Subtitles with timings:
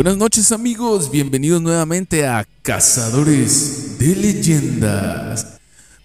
[0.00, 5.58] Buenas noches amigos, bienvenidos nuevamente a Cazadores de Leyendas.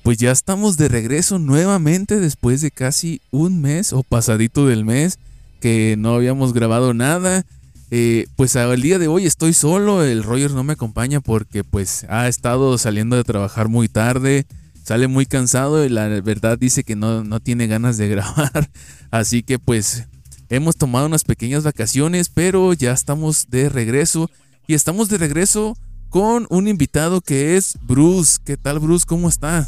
[0.03, 5.17] Pues ya estamos de regreso nuevamente después de casi un mes o pasadito del mes
[5.61, 7.45] que no habíamos grabado nada.
[7.89, 12.05] Eh, pues al día de hoy estoy solo, el Roger no me acompaña porque pues
[12.09, 14.45] ha estado saliendo de trabajar muy tarde,
[14.83, 18.69] sale muy cansado y la verdad dice que no, no tiene ganas de grabar.
[19.09, 20.05] Así que pues
[20.49, 24.29] hemos tomado unas pequeñas vacaciones, pero ya estamos de regreso
[24.67, 25.77] y estamos de regreso
[26.09, 28.39] con un invitado que es Bruce.
[28.43, 29.05] ¿Qué tal Bruce?
[29.05, 29.67] ¿Cómo está?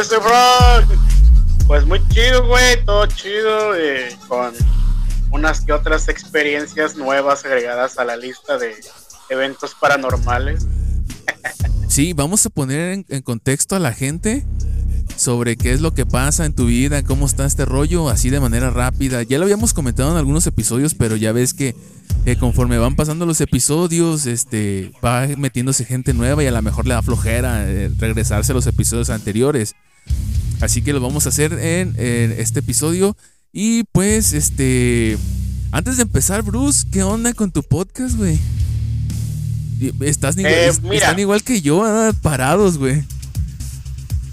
[0.00, 0.96] Este bro,
[1.66, 4.54] pues muy chido, güey, todo chido, eh, con
[5.30, 8.74] unas que otras experiencias nuevas agregadas a la lista de
[9.28, 10.66] eventos paranormales.
[11.88, 14.44] Sí, vamos a poner en, contexto a la gente
[15.20, 18.40] sobre qué es lo que pasa en tu vida, cómo está este rollo, así de
[18.40, 19.22] manera rápida.
[19.22, 21.76] Ya lo habíamos comentado en algunos episodios, pero ya ves que
[22.24, 26.86] eh, conforme van pasando los episodios, este, va metiéndose gente nueva y a lo mejor
[26.86, 29.74] le da flojera eh, regresarse a los episodios anteriores.
[30.62, 33.14] Así que lo vamos a hacer en, este episodio.
[33.52, 35.18] Y pues, este,
[35.70, 38.38] antes de empezar, Bruce, ¿qué onda con tu podcast, güey?
[40.00, 43.04] Estás eh, están igual que yo, ah, parados, güey.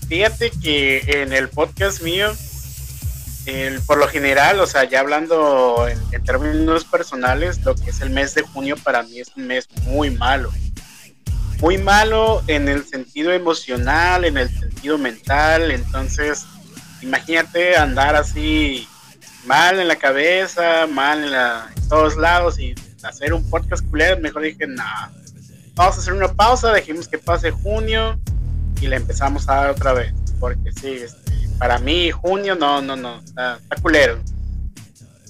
[0.07, 2.33] Fíjate que en el podcast mío
[3.85, 8.35] por lo general, o sea, ya hablando en, términos personales, lo que es el mes
[8.35, 10.51] de junio para mí es un mes muy malo.
[11.61, 15.71] Muy malo en el sentido emocional, en el sentido mental.
[15.71, 16.45] Entonces,
[17.01, 18.87] imagínate andar así
[19.45, 24.19] mal en la cabeza, mal en, todos lados y hacer un podcast culero.
[24.19, 24.83] Mejor dije, no,
[25.73, 28.19] vamos a hacer una pausa, dejemos que pase junio
[28.81, 30.13] y le empezamos a dar otra vez.
[30.39, 34.19] Porque sí, este, para mí, junio, no, no, no, está, culero.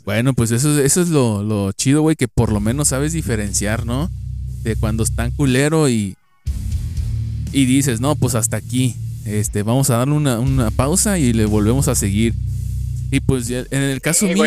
[0.05, 3.85] Bueno, pues eso, eso es lo, lo chido, güey, que por lo menos sabes diferenciar,
[3.85, 4.09] ¿no?
[4.63, 6.15] De cuando están culero y,
[7.51, 8.95] y dices, no, pues hasta aquí.
[9.25, 12.33] Este, vamos a darle una, pausa y le volvemos a seguir.
[13.11, 14.45] Y pues en el caso mío,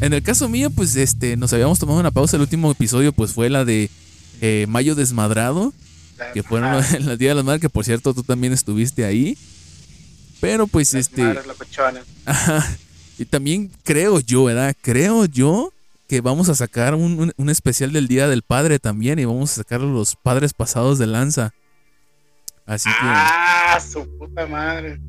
[0.00, 2.36] en el caso mío, pues este, nos habíamos tomado una pausa.
[2.36, 3.90] El último episodio, pues fue la de
[4.40, 5.72] eh, Mayo Desmadrado,
[6.34, 6.60] que fue
[6.96, 9.36] en el Día de las Madres, que por cierto tú también estuviste ahí.
[10.40, 11.34] Pero pues este...
[13.18, 14.74] y también creo yo, ¿verdad?
[14.80, 15.72] Creo yo
[16.08, 19.80] que vamos a sacar un, especial del Día del Padre también y vamos a sacar
[19.80, 21.52] los padres pasados de lanza.
[22.64, 22.96] Así que...
[23.00, 25.00] Ah, su puta madre.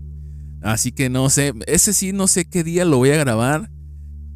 [0.61, 3.69] Así que no sé, ese sí no sé qué día lo voy a grabar.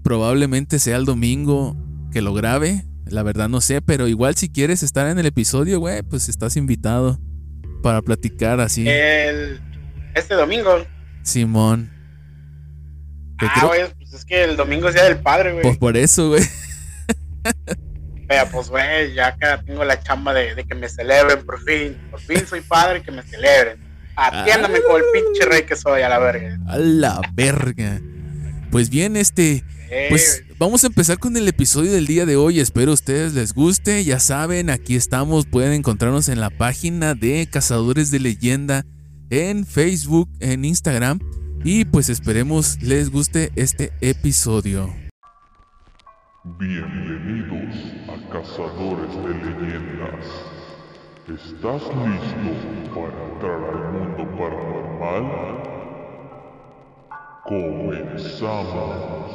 [0.03, 1.75] Probablemente sea el domingo
[2.11, 2.85] que lo grabe.
[3.11, 6.55] La verdad no sé, pero igual si quieres estar en el episodio, güey, pues estás
[6.55, 7.19] invitado
[7.83, 8.87] para platicar así.
[8.87, 9.59] El
[10.15, 10.85] este domingo.
[11.23, 11.91] Simón.
[13.39, 15.63] Ah, güey, pues es que el domingo es día del padre, güey.
[15.63, 16.43] Pues por eso, güey.
[18.27, 21.97] Vea, pues, güey, ya acá tengo la chamba de, que me celebren, por fin.
[22.11, 23.79] Por fin soy padre y que me celebren.
[24.15, 24.81] Atiéndame ah.
[24.87, 26.57] con el pinche rey que soy, a la verga.
[26.67, 27.99] A la verga.
[28.71, 29.63] Pues bien, este.
[30.07, 32.61] Pues vamos a empezar con el episodio del día de hoy.
[32.61, 34.05] Espero a ustedes les guste.
[34.05, 35.45] Ya saben, aquí estamos.
[35.45, 38.85] Pueden encontrarnos en la página de Cazadores de Leyenda
[39.29, 41.19] en Facebook, en Instagram
[41.63, 44.93] y pues esperemos les guste este episodio.
[46.43, 47.75] Bienvenidos
[48.07, 50.25] a Cazadores de Leyendas.
[51.27, 55.70] ¿Estás listo para entrar al mundo paranormal?
[57.43, 59.31] Comenzamos.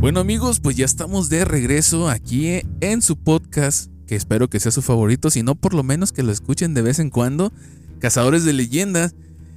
[0.00, 4.72] Bueno amigos, pues ya estamos de regreso aquí en su podcast, que espero que sea
[4.72, 7.52] su favorito, si no por lo menos que lo escuchen de vez en cuando,
[7.98, 9.14] Cazadores de Leyendas.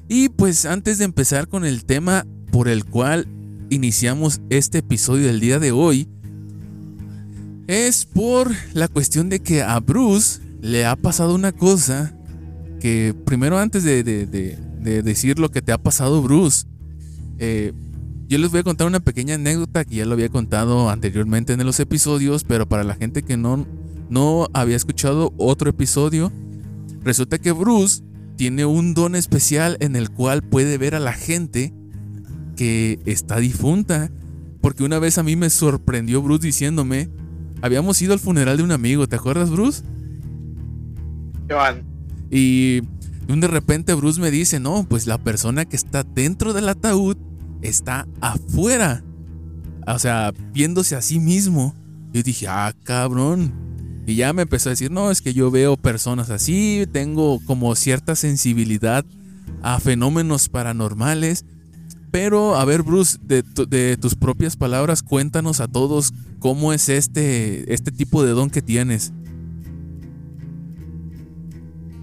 [0.07, 3.27] Y pues antes de empezar con el tema por el cual
[3.69, 6.07] iniciamos este episodio del día de hoy,
[7.67, 12.13] es por la cuestión de que a Bruce le ha pasado una cosa
[12.81, 14.03] que primero antes de,
[15.03, 16.65] decir lo que te ha pasado Bruce,
[17.37, 17.71] eh,
[18.27, 21.65] yo les voy a contar una pequeña anécdota que ya lo había contado anteriormente en
[21.65, 23.65] los episodios, pero para la gente que no,
[24.09, 26.31] no había escuchado otro episodio,
[27.03, 28.03] resulta que Bruce
[28.41, 31.71] tiene un don especial en el cual puede ver a la gente
[32.57, 34.09] que está difunta.
[34.61, 37.11] Porque una vez a mí me sorprendió Bruce diciéndome,
[37.61, 39.83] habíamos ido al funeral de un amigo, ¿te acuerdas Bruce?
[41.51, 41.83] Joan.
[42.31, 42.81] Y
[43.27, 47.17] de repente Bruce me dice, no, pues la persona que está dentro del ataúd
[47.61, 49.03] está afuera.
[49.85, 51.75] o sea, viéndose a sí mismo.
[52.11, 53.53] Yo dije, ah, cabrón.
[54.11, 57.73] Y ya me empezó a decir, no, es que yo veo personas así, tengo como
[57.75, 59.05] cierta sensibilidad
[59.61, 61.45] a fenómenos paranormales.
[62.11, 67.89] Pero, a ver, Bruce, de, tus propias palabras, cuéntanos a todos cómo es este, este
[67.93, 69.13] tipo de don que tienes.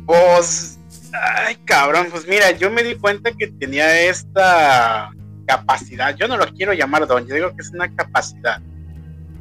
[0.06, 0.78] Pues,
[1.12, 5.10] ay, cabrón, pues mira, yo me di cuenta que tenía esta
[5.46, 6.16] capacidad.
[6.16, 8.62] Yo no lo quiero llamar don, yo digo que es una capacidad.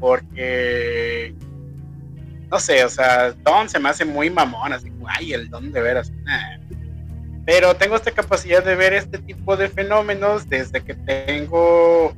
[0.01, 1.33] Porque,
[2.49, 5.71] no sé, o sea, don se me hace muy mamón, así como, ay, el don
[5.71, 6.11] de veras.
[7.45, 12.13] Pero tengo esta capacidad de ver este tipo de fenómenos desde que tengo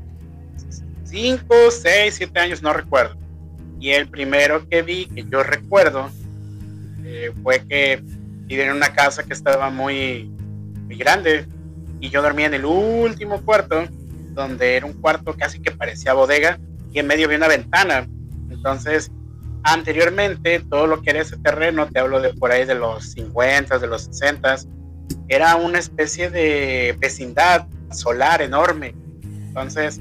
[1.03, 3.15] 5, 6, 7 años, no recuerdo.
[3.79, 6.09] Y el primero que vi, que yo recuerdo,
[7.03, 10.31] eh, fue que viví en una casa que estaba muy,
[10.85, 11.47] muy grande
[11.99, 13.87] y yo dormía en el último cuarto,
[14.33, 16.59] donde era un cuarto casi que parecía bodega
[16.91, 18.07] y en medio había una ventana.
[18.49, 19.11] Entonces,
[19.63, 23.79] anteriormente, todo lo que era ese terreno, te hablo de por ahí de los 50,
[23.79, 24.55] de los 60,
[25.27, 28.95] era una especie de vecindad solar enorme.
[29.23, 29.99] Entonces,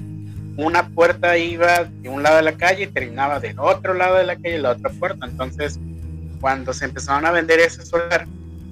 [0.57, 4.25] una puerta iba de un lado de la calle y terminaba del otro lado de
[4.25, 5.27] la calle la otra puerta.
[5.27, 5.79] Entonces,
[6.41, 8.27] cuando se empezaron a vender ese solar,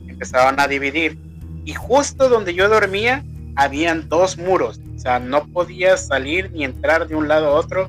[0.07, 1.19] empezaron a dividir.
[1.65, 3.25] Y justo donde yo dormía,
[3.55, 4.81] habían dos muros.
[4.95, 7.89] O sea, no podías salir ni entrar de un lado a otro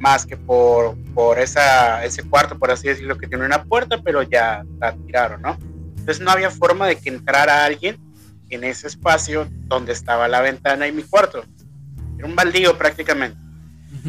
[0.00, 4.22] más que por, por esa, ese cuarto, por así decirlo, que tiene una puerta, pero
[4.22, 5.58] ya la tiraron, ¿no?
[5.98, 8.00] Entonces no había forma de que entrara alguien
[8.48, 11.44] en ese espacio donde estaba la ventana y mi cuarto.
[12.18, 13.38] Era un baldío prácticamente.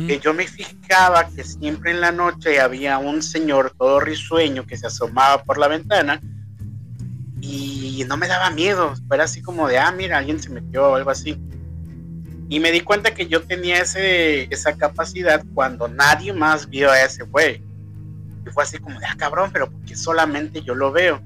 [0.07, 4.77] Que yo me fijaba que siempre en la noche había un señor todo risueño que
[4.77, 6.21] se asomaba por la ventana
[7.41, 8.93] y no me daba miedo.
[9.11, 11.37] Era así como de, ah, mira, alguien se metió o algo así.
[12.51, 17.01] Y me di cuenta que yo tenía ese, esa capacidad cuando nadie más vio a
[17.01, 17.63] ese güey.
[18.45, 21.21] Y fue así como de, ah, cabrón, pero porque solamente yo lo veo.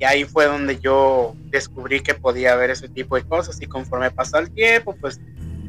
[0.00, 3.62] Y ahí fue donde yo descubrí que podía ver ese tipo de cosas.
[3.62, 5.20] Y conforme pasó el tiempo, pues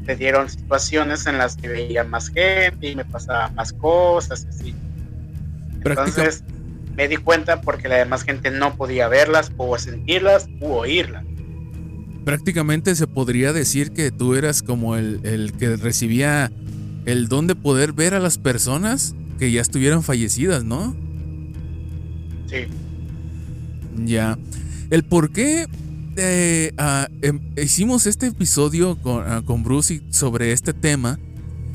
[0.04, 4.74] me dieron situaciones en las que veía más gente y me pasaba más cosas, así.
[5.74, 6.42] Entonces
[6.96, 11.22] me di cuenta porque la demás gente no podía verlas o sentirlas u oírlas
[12.24, 16.50] prácticamente se podría decir que tú eras como el, que recibía
[17.06, 20.94] el don de poder ver a las personas que ya estuvieran fallecidas, ¿no?
[22.46, 22.66] Sí.
[24.04, 24.38] Ya.
[24.90, 25.66] El por qué
[26.16, 31.18] eh, ah, em, hicimos este episodio con, ah, con Bruce sobre este tema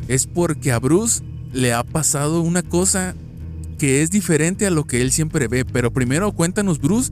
[0.08, 1.24] es porque a Bruce
[1.54, 3.16] le ha pasado una cosa
[3.78, 5.66] que es diferente a lo que él siempre ve.
[5.66, 7.12] Pero primero cuéntanos, Bruce,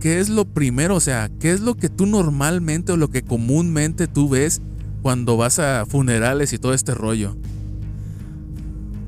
[0.00, 0.96] ¿qué es lo primero?
[0.96, 4.60] O sea, ¿qué es lo que tú normalmente o lo que comúnmente tú ves
[5.02, 7.36] cuando vas a funerales y todo este rollo?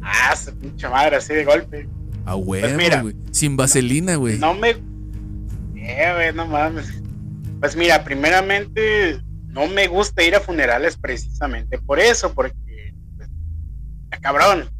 [0.02, 1.88] Ah, se pinche madre, así de golpe.
[2.24, 3.16] Ah, pues güey.
[3.30, 4.38] Sin vaselina, güey.
[4.38, 4.70] No, me.
[5.74, 7.02] Eh, güey, no mames.
[7.58, 12.94] Pues mira, primeramente, no me gusta ir a funerales precisamente por eso, porque.
[13.16, 13.28] Pues,
[14.20, 14.70] cabrón.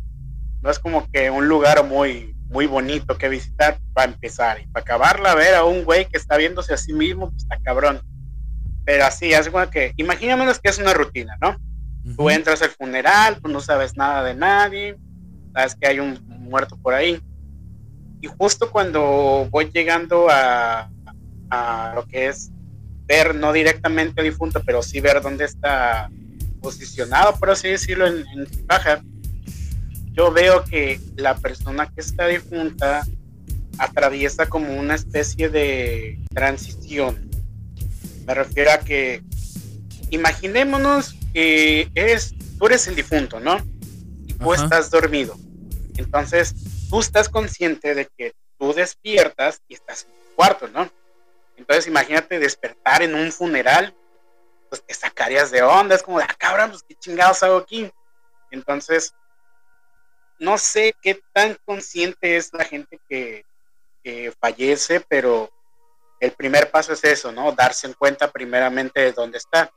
[0.61, 4.61] No es como que un lugar muy muy bonito que visitar para empezar.
[4.61, 7.59] Y para acabarla, ver a un güey que está viéndose a sí mismo, pues está
[7.59, 8.00] cabrón.
[8.85, 11.56] Pero así, hace como que, imaginémonos que es una rutina, ¿no?
[12.16, 14.97] Tú entras al funeral, tú no sabes nada de nadie,
[15.54, 17.21] sabes que hay un muerto por ahí.
[18.21, 20.90] Y justo cuando voy llegando a,
[21.50, 22.50] a lo que es
[23.06, 26.11] ver, no directamente al difunto, pero sí ver dónde está
[26.61, 29.02] posicionado, por así decirlo, en, en su caja,
[30.12, 33.07] yo veo que la persona que está difunta
[33.78, 37.31] atraviesa como una especie de transición.
[38.26, 39.23] Me refiero a que
[40.11, 43.57] imaginémonos que eres, tú eres el difunto, ¿no?
[44.26, 45.37] Y tú estás dormido.
[45.97, 46.54] Entonces,
[46.90, 50.90] tú estás consciente de que tú despiertas y estás en tu cuarto, ¿no?
[51.57, 53.95] Entonces, imagínate despertar en un funeral,
[54.69, 57.90] pues te sacarías de onda, es como de, ah, cabrón, pues qué chingados hago aquí.
[58.50, 59.14] Entonces,
[60.42, 63.44] no sé qué tan consciente es la gente que,
[64.40, 65.49] fallece, pero
[66.18, 67.52] el primer paso es eso, ¿no?
[67.52, 69.72] Darse en cuenta primeramente de dónde está.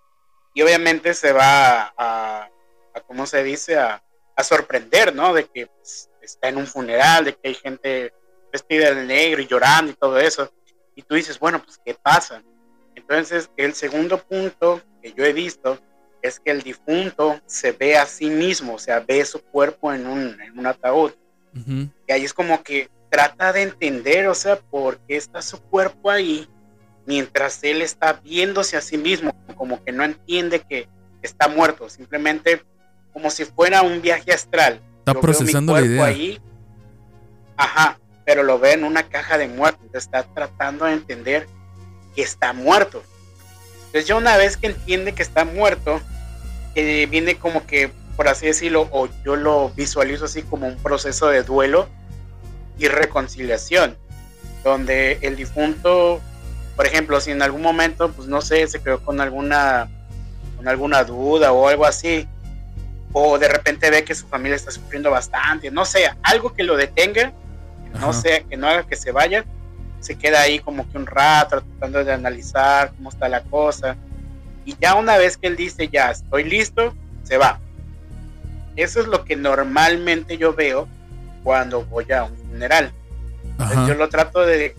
[0.56, 2.50] Y obviamente se va a,
[2.96, 3.78] a ¿cómo se dice?
[3.78, 4.02] A,
[4.44, 5.36] sorprender, ¿no?
[5.36, 8.12] De que pues, está en un funeral, de que hay gente
[8.52, 10.52] vestida de negro y llorando y todo eso.
[10.96, 12.42] Y tú dices, bueno, pues, ¿qué pasa?
[12.96, 15.80] Entonces, el segundo punto que yo he visto
[16.28, 20.08] es que el difunto se ve a sí mismo, o sea, ve su cuerpo en
[20.08, 21.12] un, en un ataúd.
[21.68, 26.12] Y ahí es como que trata de entender, o sea, por qué está su cuerpo
[26.12, 26.50] ahí
[27.06, 30.90] mientras él está viéndose a sí mismo, como que no entiende que
[31.22, 32.64] está muerto, simplemente
[33.14, 34.82] como si fuera un viaje astral.
[35.00, 36.06] Está procesando la idea.
[36.06, 36.42] Ahí,
[37.56, 39.88] ajá, pero lo ve en una caja de muertos.
[39.94, 41.48] Está tratando de entender
[42.16, 43.04] que está muerto.
[43.86, 46.02] Entonces ya una vez que entiende que está muerto,
[46.76, 51.28] eh, viene como que, por así decirlo, o yo lo visualizo así como un proceso
[51.28, 51.88] de duelo
[52.78, 53.98] y reconciliación,
[54.64, 56.22] donde el difunto,
[56.76, 59.90] por ejemplo, si en algún momento, pues no sé, se quedó con alguna,
[60.58, 62.28] con alguna duda o algo así,
[63.14, 66.76] o de repente ve que su familia está sufriendo bastante, no sé, algo que lo
[66.76, 67.32] detenga,
[68.00, 69.46] no sea, que no haga que se vaya,
[70.02, 73.96] se queda ahí como que un rato tratando de analizar cómo está la cosa.
[74.66, 76.94] Y ya una vez que él dice, ya estoy listo,
[77.24, 77.60] se va.
[78.76, 80.88] Eso es lo que normalmente yo veo
[81.44, 82.92] cuando voy a un funeral.
[83.88, 84.76] yo lo trato de,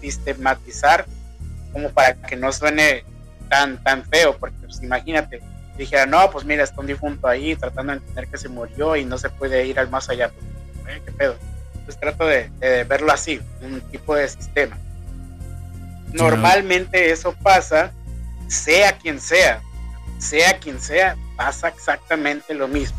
[0.00, 1.06] sistematizar
[1.72, 3.04] como para que no suene
[3.48, 5.40] tan, tan feo, porque pues, imagínate,
[5.76, 9.04] dijera, no, pues mira, está un difunto ahí tratando de entender que se murió y
[9.04, 10.30] no se puede ir al más allá.
[10.30, 11.02] Pues, ¿eh?
[11.04, 11.36] ¿Qué pedo?
[11.84, 12.50] Pues trato de,
[12.88, 14.76] verlo así, un tipo de sistema.
[16.12, 17.92] Normalmente eso pasa,
[18.48, 19.62] sea quien sea,
[20.18, 22.96] sea quien sea, pasa exactamente lo mismo.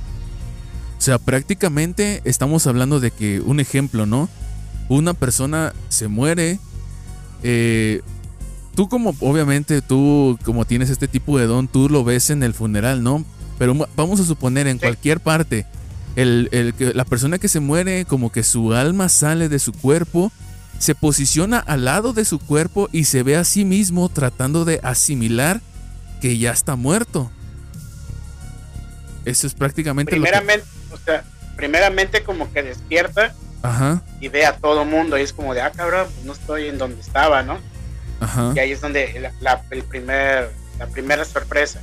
[0.97, 4.29] O sea, prácticamente estamos hablando de que, un ejemplo, ¿no?
[4.87, 6.59] Una persona se muere,
[7.43, 8.01] eh,
[8.75, 12.53] tú como, obviamente, tú como tienes este tipo de don, tú lo ves en el
[12.53, 13.23] funeral, ¿no?
[13.57, 15.65] Pero vamos a suponer en cualquier parte,
[16.15, 20.31] el, la persona que se muere, como que su alma sale de su cuerpo,
[20.79, 24.79] se posiciona al lado de su cuerpo y se ve a sí mismo tratando de
[24.81, 25.61] asimilar
[26.21, 27.31] que ya está muerto.
[29.25, 31.23] Eso es prácticamente primeramente, o sea,
[31.55, 33.35] primeramente como que despierta
[34.19, 36.77] y ve a todo mundo y es como de, ah, cabrón, pues no estoy en
[36.77, 37.59] donde estaba, ¿no?
[38.55, 41.79] Y ahí es donde la, el primer, la primera sorpresa.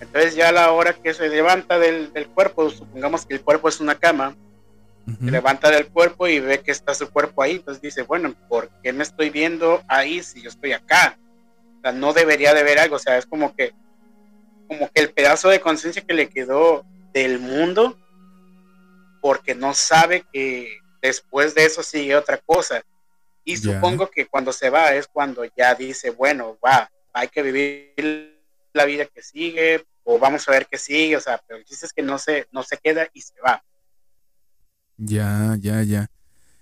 [0.00, 3.80] Entonces ya a la hora que se levanta del, cuerpo, supongamos que el cuerpo es
[3.80, 4.34] una cama,
[5.06, 8.68] se levanta del cuerpo y ve que está su cuerpo ahí, entonces dice, bueno, ¿por
[8.82, 11.16] qué me estoy viendo ahí si yo estoy acá?
[11.78, 13.72] O sea, no debería de ver algo, o sea, es como que,
[14.66, 17.96] como que el pedazo de conciencia que le quedó del mundo,
[19.20, 22.82] porque no sabe que después de eso sigue otra cosa.
[23.44, 28.40] Y supongo que cuando se va es cuando ya dice, bueno, va, hay que vivir
[28.72, 32.02] la vida que sigue, o vamos a ver qué sigue, o sea, pero dices que
[32.02, 33.62] no se, no se queda y se va.
[34.98, 36.10] Ya, ya, ya.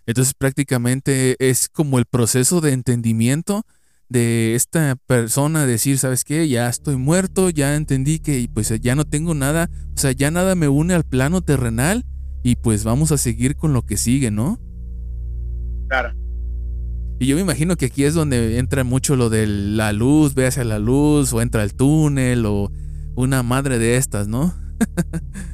[0.07, 3.64] Entonces prácticamente es como el proceso de entendimiento
[4.09, 6.49] de esta persona decir, ¿sabes qué?
[6.49, 10.55] Ya estoy muerto, ya entendí que pues ya no tengo nada, o sea, ya nada
[10.55, 12.05] me une al plano terrenal
[12.43, 14.61] y pues vamos a seguir con lo que sigue, ¿no?
[15.88, 16.12] Claro.
[17.19, 20.47] Y yo me imagino que aquí es donde entra mucho lo de la luz, ve
[20.47, 22.71] hacia la luz, o entra el túnel, o
[23.14, 24.53] una madre de estas, ¿no?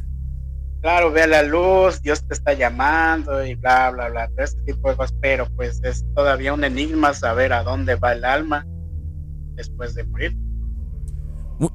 [0.81, 4.63] claro, ve a la luz, Dios te está llamando y bla, bla, bla, todo este
[4.63, 8.67] tipo de cosas, pero pues es todavía un enigma saber a dónde va el alma
[9.55, 10.37] después de morir.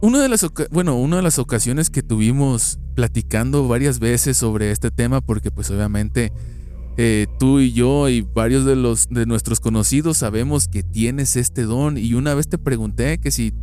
[0.02, 4.90] Una de las, bueno, una de las ocasiones que tuvimos platicando varias veces sobre este
[4.90, 6.32] tema, porque pues obviamente
[6.98, 11.64] eh, tú y yo y varios de los de nuestros conocidos sabemos que tienes este
[11.64, 13.54] don y una vez te pregunté que si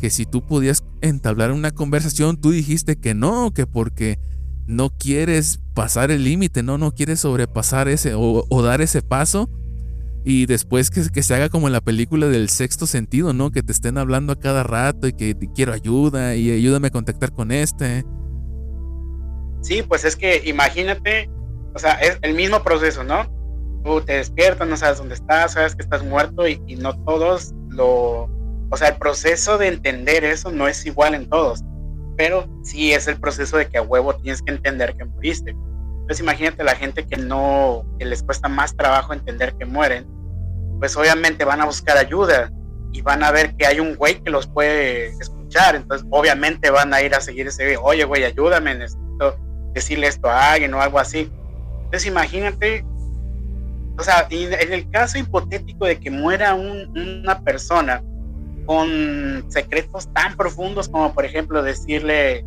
[0.00, 4.18] que si tú podías entablar una conversación, tú dijiste que no, que porque
[4.66, 9.48] no quieres pasar el límite, no, no quieres sobrepasar ese o, dar ese paso
[10.24, 13.50] y después que, se haga como en la película del sexto sentido, ¿no?
[13.50, 16.90] Que te estén hablando a cada rato y que te quiero ayuda y ayúdame a
[16.90, 18.04] contactar con este.
[19.62, 21.28] Sí, pues es que imagínate
[21.74, 23.24] o sea, es el mismo proceso, ¿no?
[23.84, 28.30] Tú te despiertas, no sabes dónde estás, sabes que estás muerto y, no todos lo...
[28.70, 31.62] O sea, el proceso de entender eso no es igual en todos,
[32.22, 35.50] pero sí es el proceso de que a huevo tienes que entender que moriste.
[35.50, 40.06] Entonces imagínate la gente que no, que les cuesta más trabajo entender que mueren,
[40.78, 42.48] pues obviamente van a buscar ayuda
[42.92, 46.94] y van a ver que hay un güey que los puede escuchar, entonces obviamente van
[46.94, 49.36] a ir a seguir ese güey, oye güey, ayúdame, necesito
[49.74, 51.28] decirle esto a alguien o algo así.
[51.86, 52.84] Entonces imagínate,
[53.98, 58.00] o sea, en el caso hipotético de que muera una persona
[58.66, 62.44] con secretos tan profundos como por ejemplo decirle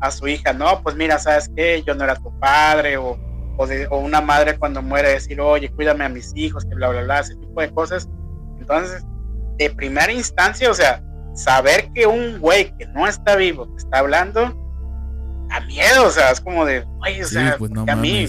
[0.00, 1.82] a su hija, no, pues mira, ¿sabes qué?
[1.86, 3.18] Yo no era tu padre o,
[3.56, 7.20] o, una madre cuando muere decir, oye, cuídame a mis hijos, que bla, bla, bla,
[7.20, 8.08] ese tipo de cosas.
[8.58, 9.04] Entonces,
[9.56, 11.02] de primera instancia, o sea,
[11.34, 14.54] saber que un güey que no está vivo te está hablando,
[15.48, 18.26] da miedo, o sea, es como de, oye, o sea, pues a mí,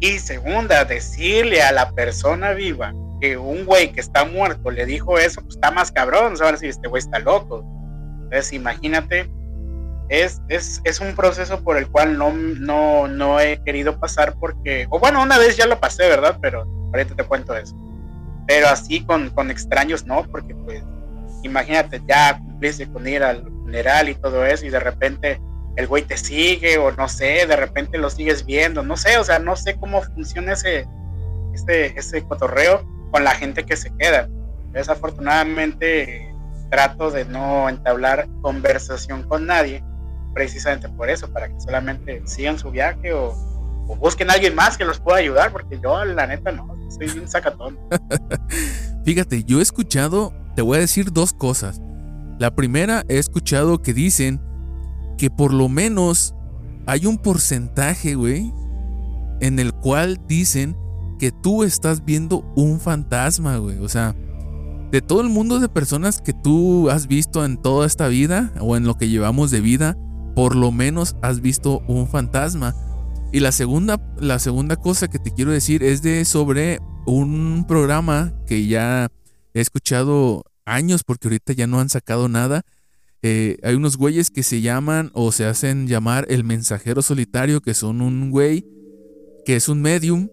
[0.00, 5.18] y segunda, decirle a la persona viva que un güey que está muerto le didijo
[5.18, 6.60] eso, pues está más cabrón, ¿sabes?
[6.60, 7.64] Si este güey está loco.
[8.24, 9.30] Entonces, imagínate
[10.08, 14.86] es, es, es, un proceso por el cual no, no, no he querido pasar porque,
[14.90, 16.38] o bueno, una vez ya lo pasé, ¿verdad?
[16.40, 17.76] Pero ahorita te cuento eso.
[18.46, 20.82] Pero así con, con extraños no, porque pues
[21.42, 25.40] imagínate, ya cumpliste con ir al funeral y todo eso y de repente
[25.76, 29.24] el güey te sigue o no sé, de repente lo sigues viendo, no sé, o
[29.24, 30.86] sea, no sé cómo funciona ese,
[31.54, 34.28] ese, ese cotorreo con la gente que se queda.
[34.72, 36.34] Desafortunadamente
[36.70, 39.82] trato de no entablar conversación con nadie
[40.34, 43.34] precisamente por eso, para que solamente sigan su viaje o,
[43.98, 47.26] busquen a alguien más que los pueda ayudar, porque yo la neta no, soy un
[47.26, 47.78] sacatón.
[49.04, 51.80] Fíjate, yo he escuchado, te voy a decir dos cosas.
[52.38, 54.40] La primera, he escuchado que dicen
[55.16, 56.34] que por lo menos
[56.86, 58.52] hay un porcentaje, güey,
[59.40, 60.76] en el cual dicen
[61.18, 63.78] que tú estás viendo un fantasma, güey.
[63.78, 64.14] O sea,
[64.90, 68.76] de todo el mundo de personas que tú has visto en toda esta vida o
[68.76, 69.96] en lo que llevamos de vida,
[70.34, 72.74] por lo menos has visto un fantasma.
[73.32, 78.32] Y la segunda, la segunda cosa que te quiero decir es de sobre un programa
[78.46, 79.08] que ya
[79.52, 82.62] he escuchado años porque ahorita ya no han sacado nada.
[83.22, 87.74] Eh, hay unos güeyes que se llaman o se hacen llamar el mensajero solitario, que
[87.74, 88.64] son un güey
[89.44, 90.28] que es un medium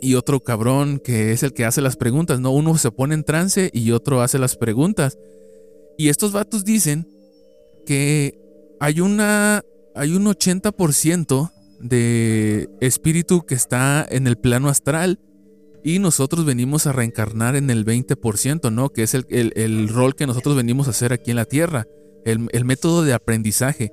[0.00, 2.50] y otro cabrón que es el que hace las preguntas, ¿no?
[2.50, 5.18] Uno se pone en trance y otro hace las preguntas.
[5.96, 7.06] Y estos vatos dicen
[7.86, 8.38] que
[8.80, 9.62] hay una
[9.94, 11.50] hay un 80%
[11.80, 15.18] de espíritu que está en el plano astral
[15.82, 18.90] y nosotros venimos a reencarnar en el 20%, ¿no?
[18.90, 21.86] Que es el, rol que nosotros venimos a hacer aquí en la Tierra,
[22.24, 23.92] el, el, método de aprendizaje.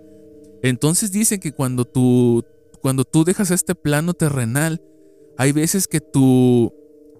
[0.61, 2.43] Entonces dicen que cuando tú,
[2.81, 4.81] cuando tú dejas este plano terrenal,
[5.37, 6.73] hay veces que tu,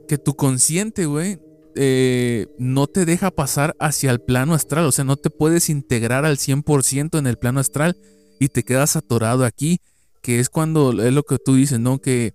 [0.08, 1.39] que tu consciente, güey,
[1.75, 6.25] eh, no te deja pasar hacia el plano astral, o sea, no te puedes integrar
[6.25, 7.97] al 100% en el plano astral
[8.39, 9.80] y te quedas atorado aquí,
[10.21, 11.99] que es cuando es lo que tú dices, ¿no?
[11.99, 12.34] Que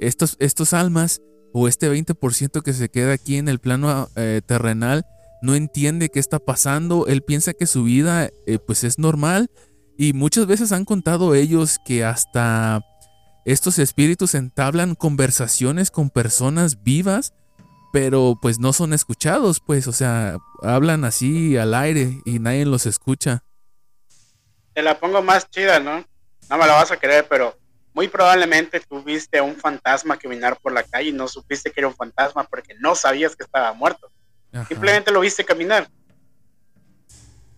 [0.00, 1.20] estos, estos almas
[1.52, 5.04] o este 20% que se queda aquí en el plano eh, terrenal
[5.42, 9.50] no entiende qué está pasando, él piensa que su vida eh, pues es normal
[9.96, 12.82] y muchas veces han contado ellos que hasta
[13.44, 17.32] estos espíritus entablan conversaciones con personas vivas
[17.92, 22.86] pero pues no son escuchados, pues, o sea, hablan así al aire y nadie los
[22.86, 23.42] escucha.
[24.72, 26.04] Te la pongo más chida, ¿no?
[26.48, 27.58] No me la vas a creer, pero
[27.92, 31.88] muy probablemente tuviste a un fantasma caminar por la calle y no supiste que era
[31.88, 34.10] un fantasma porque no sabías que estaba muerto.
[34.68, 35.88] Simplemente lo viste caminar.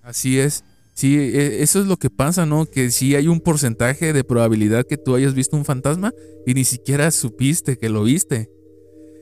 [0.02, 0.64] Así es.
[0.94, 2.66] Sí, e, eso es lo que pasa, ¿no?
[2.66, 6.12] Que sí hay un porcentaje de probabilidad que tú hayas visto un fantasma
[6.46, 8.50] y ni siquiera supiste que lo viste.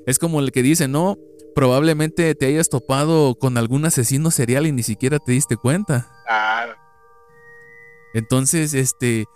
[0.06, 1.16] Es como el que dice, no,
[1.54, 6.10] probablemente te hayas topado con algún asesino serial y ni siquiera te diste cuenta.
[6.26, 6.74] Claro.
[8.14, 9.26] Entonces, este,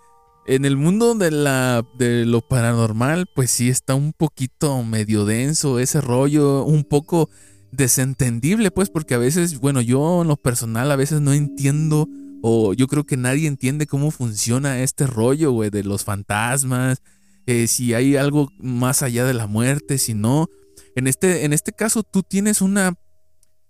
[0.46, 5.78] en el mundo de la de lo paranormal, pues sí está un poquito medio denso
[5.78, 7.30] ese rollo, un poco
[7.70, 12.08] desentendible, pues, porque a veces, bueno, yo en lo personal a veces no entiendo
[12.46, 17.02] o yo creo que nadie entiende cómo funciona este rollo, güey, de los fantasmas,
[17.46, 20.48] eh, si hay algo más allá de la muerte, si no.
[20.94, 22.96] En este, en este caso tú tienes una,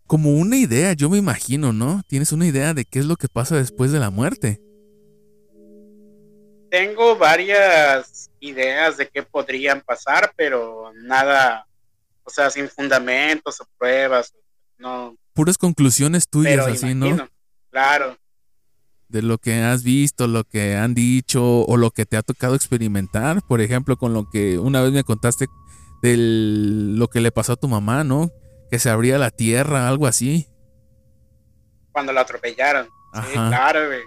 [0.09, 2.03] como una idea, yo me imagino, ¿no?
[2.09, 4.61] Tienes una idea de qué es lo que pasa después de la muerte.
[6.69, 11.65] Tengo varias ideas de qué podrían pasar, pero nada,
[12.25, 14.35] o sea, sin fundamentos o pruebas,
[14.79, 15.17] no.
[15.33, 17.29] Puras conclusiones tuyas, así, ¿no?
[17.71, 18.17] Claro
[19.15, 22.57] de lo que has visto, lo que han dicho o lo que te ha tocado
[22.57, 23.43] experimentar.
[23.47, 25.47] Por ejemplo, con lo que una vez me contaste
[26.03, 28.33] de lo que le pasó a tu mamá, ¿no?
[28.73, 30.49] Que se abría la tierra, algo así.
[31.93, 32.89] Cuando la atropellaron.
[33.29, 34.03] Sí, claro, güey.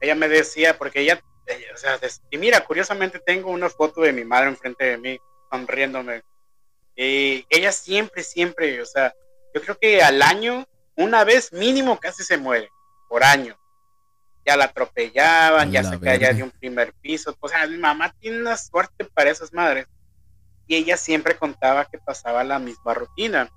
[0.00, 1.22] Ella me decía, porque ella,
[1.74, 5.18] o sea, y mira, curiosamente tengo una foto de mi madre enfrente de mí,
[5.50, 6.22] sonriéndome.
[6.96, 9.12] Y ella siempre, siempre, o sea,
[9.54, 12.70] yo creo que al año, una vez mínimo casi se muere,
[13.10, 13.54] por año
[14.44, 17.36] ya la atropellaban, ya se caía de un primer piso.
[17.40, 19.86] O sea, mi mamá tiene una suerte para esas madres.
[20.66, 23.50] Y ella siempre contaba que pasaba la misma rutina.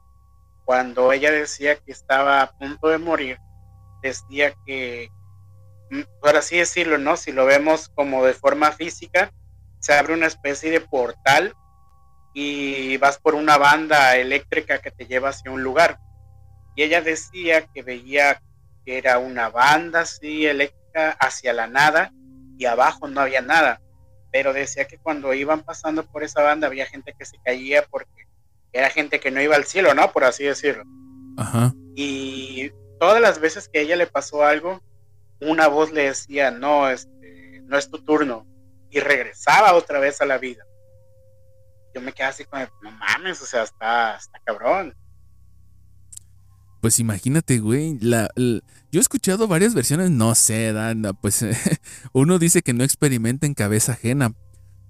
[0.66, 3.38] Cuando ella decía que estaba a punto de morir,
[4.02, 5.10] decía que,
[5.90, 7.18] mm, por así decirlo, ¿no?
[7.18, 9.32] Si lo vemos como de forma física,
[9.80, 11.54] se abre una especie de portal
[12.34, 16.00] y vas por una banda eléctrica que te lleva hacia un lugar.
[16.76, 18.42] Y ella decía que veía
[18.88, 22.14] que era una banda así eléctrica hacia la nada
[22.58, 23.82] y abajo no había nada.
[24.32, 28.28] Pero decía que cuando iban pasando por esa banda había gente que se caía porque
[28.72, 30.10] era gente que no iba al cielo, ¿no?
[30.14, 30.86] Por así decirlo.
[31.38, 31.74] Ajá.
[31.96, 34.82] Y todas las veces que a ella le pasó algo,
[35.42, 38.48] una voz le decía, no, este, no es tu turno,
[38.90, 40.64] y regresaba otra vez a la vida.
[41.94, 44.96] Yo me quedé así con, no mames, o sea, está, está cabrón.
[46.82, 48.30] Pues imagínate, güey, la,
[48.92, 51.46] yo he escuchado varias versiones, no sé, Dan, pues
[52.14, 54.34] uno dice que no experimenta en cabeza ajena,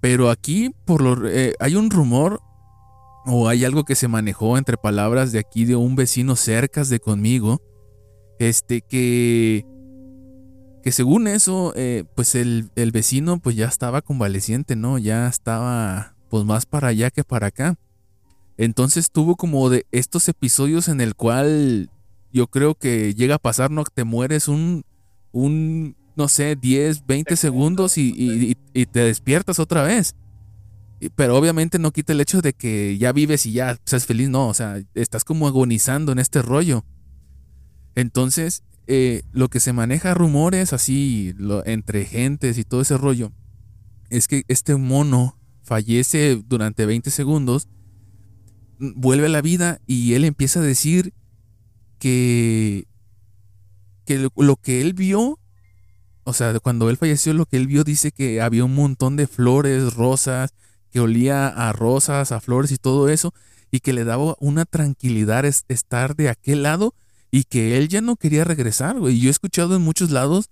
[0.01, 2.41] pero aquí por lo, eh, hay un rumor
[3.25, 6.99] o hay algo que se manejó entre palabras de aquí de un vecino cerca de
[6.99, 7.61] conmigo,
[8.39, 9.65] este que
[10.83, 14.97] que según eso, eh, pues el, el, vecino pues ya estaba convaleciente, ¿no?
[14.97, 17.75] Ya estaba pues más para allá que para acá.
[18.57, 21.89] Entonces tuvo como de estos episodios en el cual
[22.31, 23.83] yo creo que llega a pasar, ¿no?
[23.83, 24.83] Te mueres un,
[25.31, 30.15] un no sé, 10, 20 segundos y, te despiertas otra vez.
[31.15, 34.47] Pero obviamente no quita el hecho de que ya vives y ya seas feliz, no,
[34.47, 36.83] o sea, estás como agonizando en este rollo.
[37.93, 41.35] Entonces, eh, lo que se maneja rumores así
[41.65, 43.31] entre gentes y todo ese rollo
[44.09, 47.67] es que este mono fallece durante 20 segundos,
[48.79, 51.13] vuelve a la vida y él empieza a decir
[51.99, 52.87] que,
[54.05, 55.39] que lo, que él vio,
[56.23, 59.27] o sea, cuando él falleció, lo que él vio dice que había un montón de
[59.27, 60.53] flores, rosas,
[60.91, 63.33] que olía a rosas, a flores y todo eso,
[63.71, 66.93] y que le daba una tranquilidad estar de aquel lado
[67.31, 69.19] y que él ya no quería regresar, güey.
[69.19, 70.49] Yo he escuchado en muchos lados,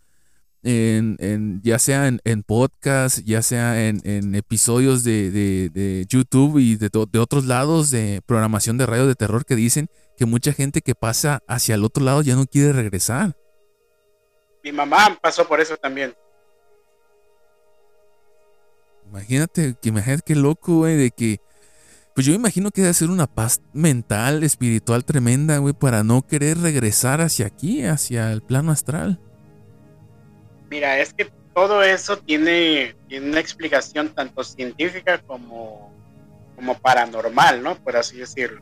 [0.63, 7.19] en, ya sea en, en podcast, ya sea en, episodios de, YouTube y de, de,
[7.19, 11.39] otros lados de programación de radio de terror que dicen que mucha gente que pasa
[11.47, 13.35] hacia el otro lado ya no quiere regresar.
[14.63, 16.15] Mi mamá pasó por eso también.
[19.07, 21.39] Imagínate, que imagínate qué loco, güey, de que
[22.15, 26.57] pues yo imagino que debe ser una paz mental, espiritual tremenda, güey, para no querer
[26.59, 29.19] regresar hacia aquí, hacia el plano astral.
[30.69, 35.93] Mira, es que todo eso tiene, una explicación tanto científica como,
[36.55, 37.75] como paranormal, ¿no?
[37.75, 38.61] Por así decirlo.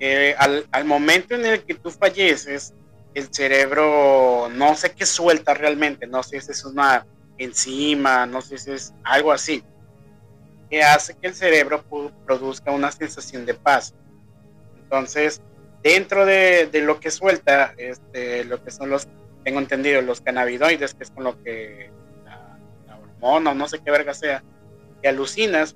[0.00, 2.74] Eh, al, al momento en el que tú falleces,
[3.14, 7.06] el cerebro no sé qué suelta realmente, no sé si es una
[7.38, 9.62] enzima, no sé si es algo así
[10.70, 11.84] que hace que el cerebro
[12.24, 13.92] produzca una sensación de paz.
[14.80, 15.42] Entonces,
[15.82, 19.08] dentro de, lo que suelta, este, lo que son los,
[19.44, 21.90] tengo entendido, los cannabinoides, que es con lo que
[22.24, 22.56] la,
[22.96, 24.44] hormona o no sé qué verga sea,
[25.02, 25.74] que alucinas,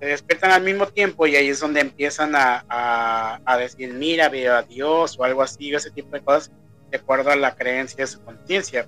[0.00, 4.62] se despiertan al mismo tiempo y ahí es donde empiezan a, decir, mira, veo a
[4.62, 6.50] Dios o algo así, ese tipo de cosas,
[6.90, 8.86] de acuerdo a la creencia de su conciencia.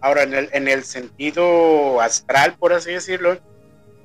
[0.00, 3.38] Ahora, en el, en el sentido astral, por así decirlo,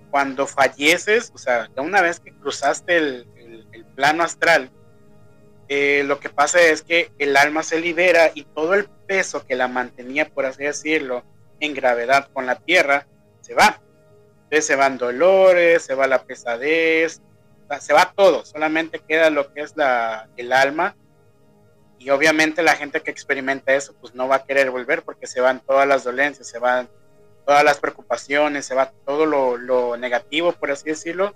[0.10, 3.28] cuando falleces, o sea, una vez que cruzaste el,
[3.96, 4.70] plano astral,
[5.70, 9.56] eh, lo que pasa es que el alma se libera y todo el peso que
[9.56, 11.24] la mantenía, por así decirlo,
[11.60, 13.08] en gravedad con la tierra,
[13.42, 13.82] se va.
[14.48, 17.22] Entonces se van dolores, se va la pesadez,
[17.82, 20.96] se va todo, solamente queda lo que es la, el alma.
[22.00, 25.42] Y obviamente la gente que experimenta eso, pues no va a querer volver porque se
[25.42, 26.88] van todas las dolencias, se van
[27.46, 31.36] todas las preocupaciones, se va todo lo, negativo, por así decirlo,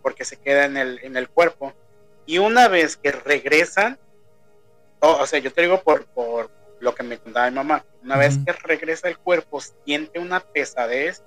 [0.00, 1.72] porque se queda en el, en el cuerpo.
[2.24, 3.98] Y una vez que regresan,
[5.00, 8.38] o sea, yo te digo por, por lo que me contaba mi mamá, una vez
[8.46, 11.24] que regresa el cuerpo, siente una pesadez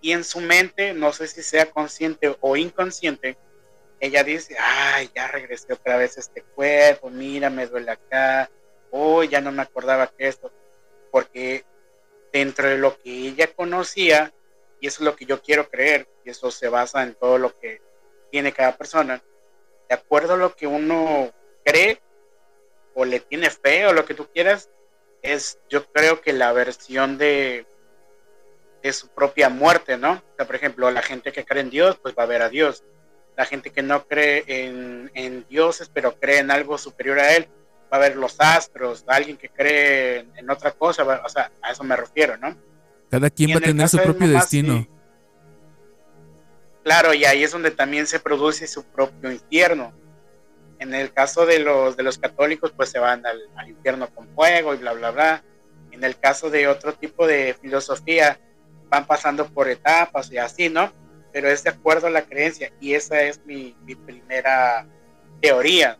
[0.00, 3.36] y en su mente, no sé si sea consciente o inconsciente,
[4.00, 8.50] ella dice, ay, ya regresé otra vez a este cuerpo, mira, me duele acá,
[8.90, 10.50] oh, ya no me acordaba que esto,
[11.10, 11.64] porque
[12.32, 14.32] dentro de lo que ella conocía,
[14.80, 17.58] y eso es lo que yo quiero creer, y eso se basa en todo lo
[17.58, 17.82] que
[18.30, 19.22] tiene cada persona,
[19.88, 21.30] de acuerdo a lo que uno
[21.64, 22.00] cree
[22.94, 24.70] o le tiene fe o lo que tú quieras,
[25.20, 27.66] es yo creo que la versión de,
[28.82, 30.12] de su propia muerte, ¿no?
[30.12, 32.48] O sea, por ejemplo, la gente que cree en Dios, pues va a ver a
[32.48, 32.84] Dios.
[33.36, 37.48] La gente que no cree en, en dioses, pero cree en algo superior a él,
[37.92, 41.84] va a ver los astros, alguien que cree en, otra cosa, o sea, a eso
[41.84, 42.56] me refiero, ¿no?
[43.10, 44.86] Cada quien va a tener su propio destino.
[46.84, 49.92] Claro, y ahí es donde también se produce su propio infierno.
[50.78, 54.28] En el caso de los de los católicos, pues se van al, al infierno con
[54.34, 55.44] fuego y bla bla bla.
[55.90, 58.40] En el caso de otro tipo de filosofía,
[58.90, 60.92] van pasando por etapas y así, ¿no?
[61.32, 64.86] Pero es de acuerdo a la creencia y esa es mi, mi primera
[65.40, 65.98] teoría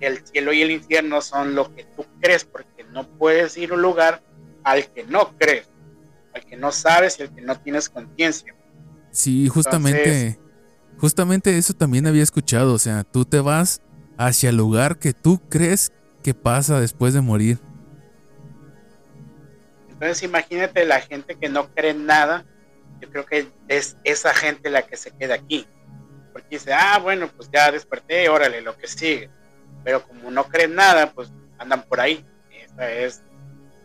[0.00, 3.74] el cielo y el infierno son lo que tú crees, porque no puedes ir a
[3.74, 4.22] un lugar
[4.62, 5.68] al que no crees,
[6.34, 8.54] al que no sabes y al que no tienes conciencia.
[9.10, 10.38] Sí, justamente,
[10.98, 13.80] justamente eso también había escuchado, o sea, tú te vas
[14.16, 17.58] hacia el lugar que tú crees que pasa después de morir.
[20.04, 22.44] Entonces imagínate la gente que no cree en nada,
[23.00, 25.66] yo creo que es esa gente la que se queda aquí.
[26.30, 29.30] Porque dice, ah, bueno, pues ya desperté, órale, lo que sigue.
[29.82, 32.22] Pero como no creen nada, pues andan por ahí.
[32.50, 33.22] Esa es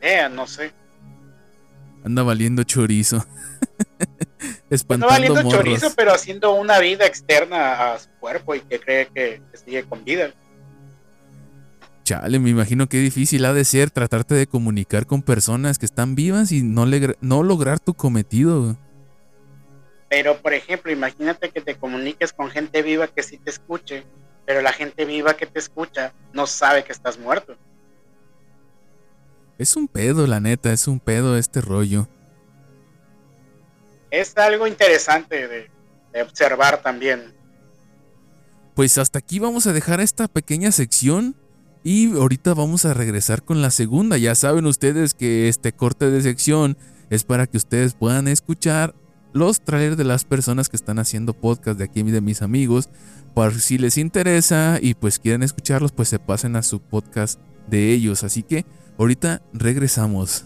[0.02, 0.74] idea, no sé.
[2.04, 3.26] Anda valiendo chorizo.
[4.98, 9.42] no valiendo chorizo, pero haciendo una vida externa a su cuerpo y que cree que,
[9.54, 10.34] sigue con vida.
[12.10, 16.16] Chale, me imagino qué difícil ha de ser tratarte de comunicar con personas que están
[16.16, 16.88] vivas y no,
[17.22, 18.78] no lograr tu cometido.
[20.10, 24.06] Pero, por ejemplo, imagínate que te comuniques con gente viva que sí te escuche,
[24.48, 27.56] pero la gente viva que te escucha no sabe que estás muerto.
[29.60, 32.08] Es un pedo, la neta, es un pedo este rollo
[34.12, 35.70] es algo interesante de,
[36.22, 37.34] observar también.
[38.74, 41.36] Pues hasta aquí vamos a dejar esta pequeña sección
[41.84, 44.18] y ahorita vamos a regresar con la segunda.
[44.18, 46.78] Ya saben ustedes que este corte de sección
[47.10, 48.96] es para que ustedes puedan escuchar
[49.32, 52.90] los trailers de las personas que están haciendo podcast de aquí de mis amigos.
[53.34, 57.94] Por si les interesa y pues quieren escucharlos, pues se pasen a su podcast de
[57.94, 58.24] ellos.
[58.24, 58.66] Así que
[58.98, 60.46] ahorita regresamos.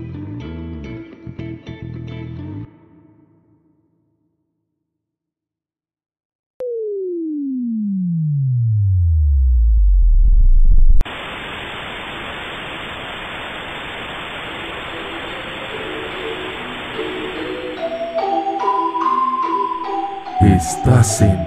[20.43, 21.37] Estás en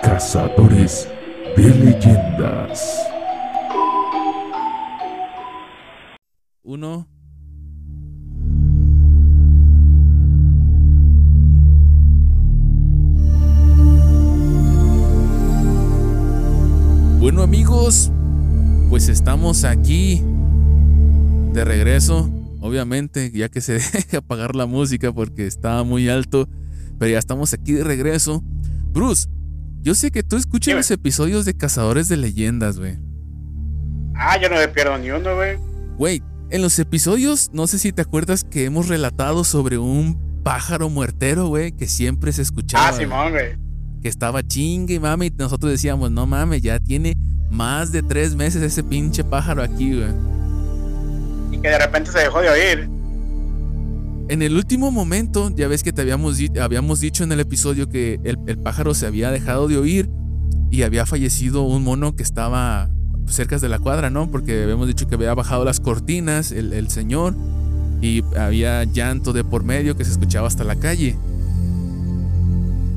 [0.00, 1.08] Cazadores
[1.56, 3.04] de Leyendas.
[6.62, 7.08] Uno.
[17.18, 18.12] Bueno amigos,
[18.88, 20.22] pues estamos aquí
[21.52, 22.30] de regreso.
[22.60, 26.48] Obviamente, ya que se deja apagar la música porque estaba muy alto.
[26.98, 28.42] Pero ya estamos aquí de regreso.
[28.92, 29.28] Bruce,
[29.82, 32.98] yo sé que tú escuchas los episodios de Cazadores de Leyendas, güey.
[34.14, 35.58] Ah, yo no me pierdo ni uno, güey.
[35.98, 40.88] Güey, en los episodios, no sé si te acuerdas que hemos relatado sobre un pájaro
[40.88, 42.88] muertero, güey, que siempre se escuchaba.
[42.88, 43.56] Ah, Simón, güey.
[44.02, 47.16] Que estaba chingue, mami, y nosotros decíamos, no mames, ya tiene
[47.50, 50.10] más de tres meses ese pinche pájaro aquí, güey.
[51.52, 52.95] Y que de repente se dejó de oír.
[54.28, 58.18] En el último momento, ya ves que te habíamos, habíamos dicho en el episodio que
[58.24, 60.10] el, pájaro se había dejado de oír
[60.70, 62.90] y había fallecido un mono que estaba
[63.26, 64.28] cerca de la cuadra, ¿no?
[64.28, 67.36] Porque habíamos dicho que había bajado las cortinas el, señor
[68.02, 71.16] y había llanto de por medio que se escuchaba hasta la calle.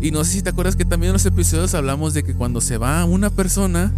[0.02, 2.60] Y no sé si te acuerdas que también en los episodios hablamos de que cuando
[2.60, 3.94] se va una persona,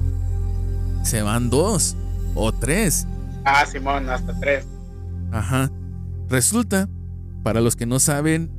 [1.03, 1.95] se van dos
[2.35, 3.07] o tres.
[3.45, 4.65] Ah, Simón, hasta tres.
[5.31, 5.71] Ajá.
[6.27, 6.89] Resulta
[7.43, 8.51] para los que no saben,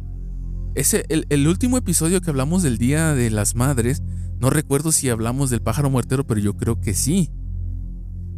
[0.74, 4.02] ese, el, último episodio que hablamos del Día de las Madres,
[4.38, 7.30] no recuerdo si hablamos del pájaro muertero, pero yo creo que sí.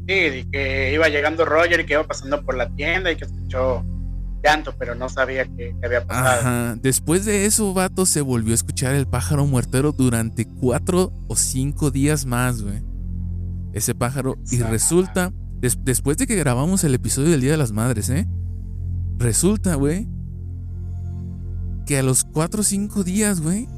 [0.08, 3.84] Sí, que iba llegando Roger y que iba pasando por la tienda y que escuchó
[4.42, 6.40] llanto, pero no sabía qué había pasado.
[6.40, 6.76] Ajá.
[6.82, 11.90] Después de eso, vato, se volvió a escuchar el pájaro muertero durante cuatro o cinco
[11.90, 12.82] días más, güey.
[13.72, 14.36] Ese pájaro.
[14.50, 18.26] Y resulta, después de que grabamos el episodio del Día de las Madres, ¿eh?
[19.18, 20.08] Resulta, güey,
[21.84, 23.68] que a los 4 o 5 días, güey,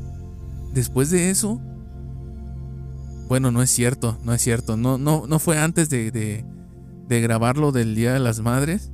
[0.73, 1.61] después de eso,
[3.29, 6.45] bueno, no es cierto, no es cierto, no, no, no fue antes de, de,
[7.09, 8.93] de grabarlo del Día de las Madres.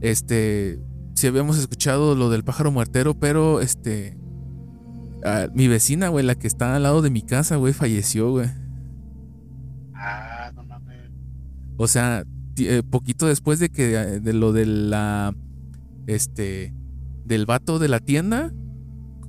[0.00, 0.80] Este,
[1.14, 4.18] si habíamos escuchado lo del pájaro muertero, pero este,
[5.54, 8.48] mi vecina, güey, la que está al lado de mi casa, güey, falleció, güey.
[9.94, 11.10] Ah, no mames.
[11.76, 12.24] O sea,
[12.58, 15.34] eh, poquito después de que de lo de la,
[16.06, 16.74] este,
[17.24, 18.52] del vato de la tienda,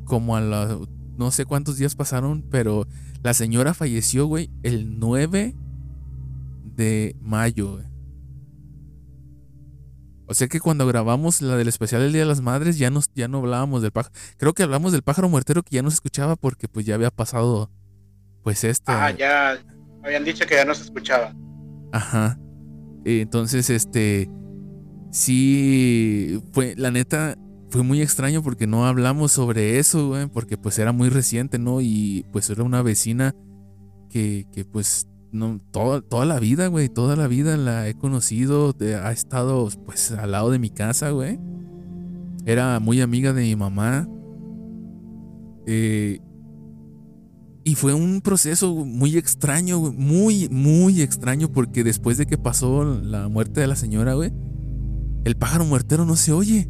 [0.06, 0.78] como a la,
[1.18, 2.88] no sé cuántos días pasaron, pero
[3.24, 5.56] la señora falleció, güey, el 9
[6.76, 7.86] de mayo, güey.
[10.28, 13.12] O sea que cuando grabamos la del especial del Día de las Madres ya, nos,
[13.14, 14.14] ya no hablábamos del pájaro.
[14.38, 17.12] Creo que hablamos del pájaro muertero que ya no se escuchaba porque pues ya había
[17.12, 17.70] pasado
[18.44, 18.92] pues este...
[18.92, 19.58] Ah, ya
[20.04, 21.36] habían dicho que ya no se escuchaba.
[21.92, 22.40] Ajá.
[23.04, 24.30] Entonces, este...
[25.12, 27.38] Sí, fue, la neta,
[27.70, 31.82] fue muy extraño porque no hablamos sobre eso, güey, porque pues era muy reciente, ¿no?
[31.82, 33.36] Y pues era una vecina
[34.10, 38.74] que, que pues no, toda, toda la vida, güey, toda la vida la he conocido,
[39.04, 41.40] ha estado pues al lado de mi casa, güey.
[42.46, 44.08] Era muy amiga de mi mamá.
[45.68, 46.20] Eh,
[47.64, 52.86] y fue un proceso muy extraño, güey, muy, muy extraño porque después de que pasó
[52.86, 54.32] la muerte de la señora, güey,
[55.26, 56.70] el pájaro muertero no se oye.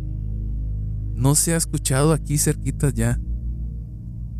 [1.15, 3.19] No se ha escuchado aquí cerquita ya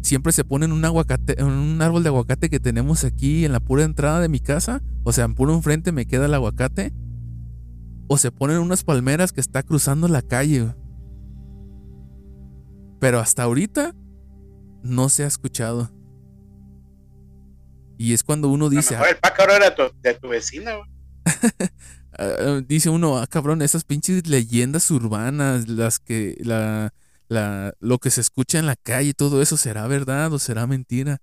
[0.05, 3.51] siempre se pone en un aguacate, en un árbol de aguacate que tenemos aquí en
[3.51, 6.93] la pura entrada de mi casa, o sea, en puro enfrente me queda el aguacate,
[8.07, 10.73] o se ponen unas palmeras que está cruzando la calle.
[12.99, 13.95] Pero hasta ahorita
[14.83, 15.91] no se ha escuchado.
[17.97, 18.95] Y es cuando uno dice.
[19.09, 20.73] el pájaro era de tu vecina,
[22.17, 26.93] ah, dice uno, ah, cabrón, esas pinches leyendas urbanas, las que la,
[27.27, 31.21] la, lo que se escucha en la calle todo eso, ¿será verdad o será mentira?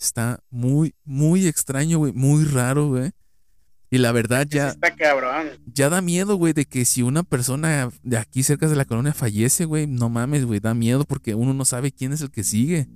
[0.00, 3.12] Está muy, muy extraño, güey, muy raro, güey.
[3.90, 4.70] Y la verdad ya...
[4.70, 5.50] Está cabrón.
[5.66, 9.14] Ya da miedo, güey, de que si una persona de aquí cerca de la colonia
[9.14, 12.42] fallece, güey, no mames, güey, da miedo porque uno no sabe quién es el que
[12.42, 12.88] sigue.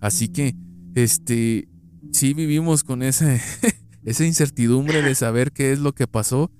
[0.00, 0.54] Así que,
[0.94, 1.68] este,
[2.12, 3.42] sí vivimos con ese,
[4.04, 6.50] esa incertidumbre de saber qué es lo que pasó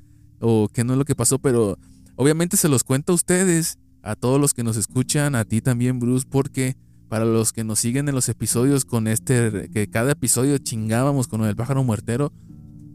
[0.41, 1.79] o qué no es lo que pasó, pero
[2.21, 5.99] Obviamente se los cuento a ustedes, a todos los que nos escuchan, a ti también,
[5.99, 6.77] Bruce, porque
[7.09, 11.43] para los que nos siguen en los episodios con este, que cada episodio chingábamos con
[11.43, 12.31] el pájaro muertero,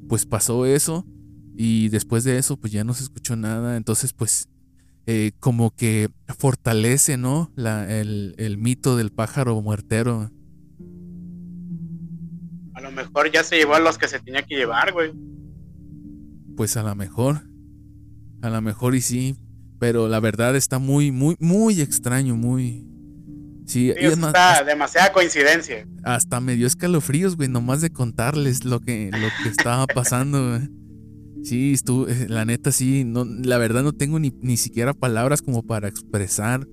[0.08, 1.08] pues pasó eso
[1.58, 4.48] y después de eso pues ya no se escuchó nada, entonces pues
[5.08, 7.52] eh, como que fortalece, ¿no?
[7.56, 10.30] La, el, el mito del pájaro muertero.
[12.76, 15.12] A lo mejor ya se llevó a los que se tenía que llevar, güey.
[16.56, 17.42] Pues a lo mejor.
[18.42, 19.36] A lo mejor y sí,
[19.80, 22.86] pero la verdad está muy, muy, muy extraño, muy...
[23.66, 25.88] Sí, está demasiada coincidencia.
[26.04, 30.60] Hasta me dio escalofríos, güey, nomás de contarles lo que, lo que estaba pasando,
[31.44, 35.44] Sí, estuvo, eh, la neta sí, no, la verdad no tengo ni, ni siquiera palabras
[35.44, 36.68] como para expresar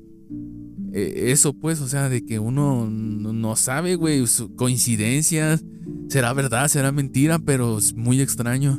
[0.94, 4.24] eh, eso, pues, o sea, de que uno no, sabe, güey,
[4.56, 5.64] coincidencias,
[6.12, 8.78] será verdad, será mentira, pero es muy extraño.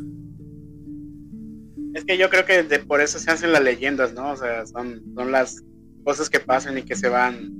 [1.96, 4.32] Es que yo creo que por eso se hacen las leyendas, ¿no?
[4.32, 5.63] O sea, son, son las
[6.04, 7.52] cosas que pasan y que se van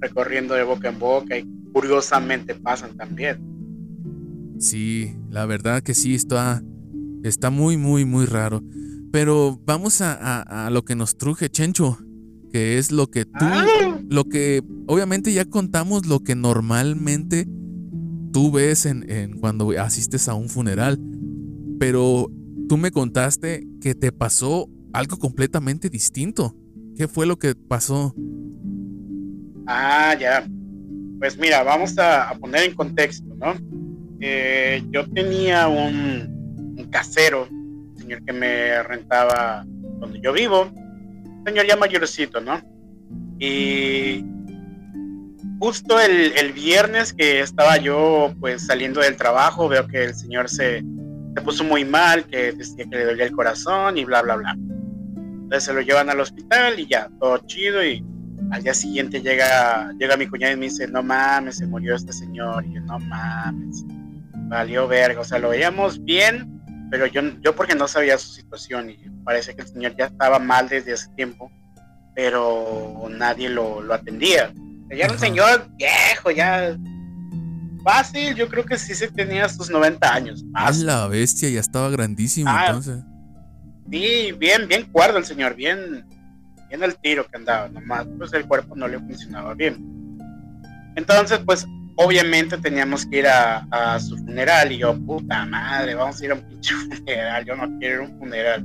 [0.00, 3.38] recorriendo de boca en boca y curiosamente pasan también.
[4.60, 6.62] Sí, la verdad que sí, está,
[7.24, 8.62] está muy, muy, muy raro.
[9.10, 11.98] Pero vamos a, lo que nos truje, Chencho,
[12.52, 13.98] que es lo que tú, ah.
[14.08, 17.46] lo que obviamente ya contamos lo que normalmente
[18.36, 20.98] tú ves en, cuando asistes a un funeral.
[21.80, 22.30] Pero
[22.68, 26.54] tú me contaste que te pasó algo completamente distinto.
[26.98, 28.14] ¿Qué fue lo que pasó?
[29.66, 30.46] Ah, ya.
[31.18, 33.54] Pues mira, vamos a, poner en contexto, ¿no?
[34.20, 37.48] Eh, yo tenía un, un, casero,
[37.96, 39.64] señor que me rentaba
[39.98, 40.70] donde yo vivo,
[41.46, 42.60] señor ya mayorcito, ¿no?
[43.38, 44.22] Y
[45.58, 50.48] justo el, el, viernes que estaba yo pues saliendo del trabajo, veo que el señor
[50.48, 50.84] se,
[51.34, 54.54] se puso muy mal, que decía que le dolía el corazón y bla, bla, bla.
[54.54, 58.04] Entonces se lo llevan al hospital y ya, todo chido y
[58.50, 62.12] al día siguiente llega, llega mi cuñada y me dice, no mames, se murió este
[62.12, 62.64] señor.
[62.66, 63.84] Y yo, no mames,
[64.48, 65.20] valió verga.
[65.20, 69.54] O sea, lo veíamos bien, pero yo, yo porque no sabía su situación y parece
[69.54, 71.50] que el señor ya estaba mal desde hace tiempo,
[72.14, 74.52] pero nadie lo, lo atendía.
[74.90, 76.76] Ya era un señor viejo, ya
[77.86, 80.44] fácil, yo creo que sí se tenía sus 90 años.
[80.44, 80.78] Más.
[80.78, 83.04] la bestia, ya estaba grandísimo ah, entonces.
[83.90, 86.04] Sí, bien, bien cuerdo el señor, bien,
[86.68, 90.18] bien al tiro que andaba, nomás pues el cuerpo no le funcionaba bien.
[90.96, 91.64] Entonces, pues
[91.96, 96.34] obviamente teníamos que ir a, su funeral y yo, puta madre, vamos a ir a
[96.34, 98.64] un pinche funeral, yo no quiero ir a un funeral.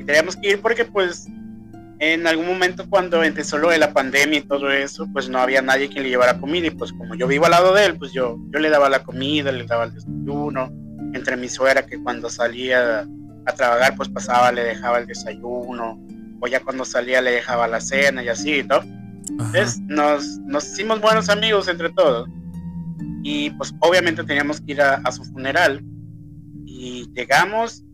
[0.00, 1.26] Y teníamos que ir porque pues
[2.00, 5.62] en algún momento cuando empezó lo de la pandemia y todo eso, pues no había
[5.62, 8.12] nadie quien le llevara comida y pues como yo vivo al lado de él, pues
[8.12, 10.72] yo, yo le daba la comida, le daba el desayuno,
[11.14, 13.06] entre mi suegra que cuando salía
[13.46, 15.98] a trabajar pues pasaba, le dejaba el desayuno,
[16.40, 18.80] o ya cuando salía le dejaba la cena y así, ¿no?
[19.30, 22.28] Entonces nos, nos hicimos buenos amigos entre todos.
[23.22, 25.82] Y pues obviamente teníamos que ir a, su funeral.
[26.64, 27.84] Y llegamos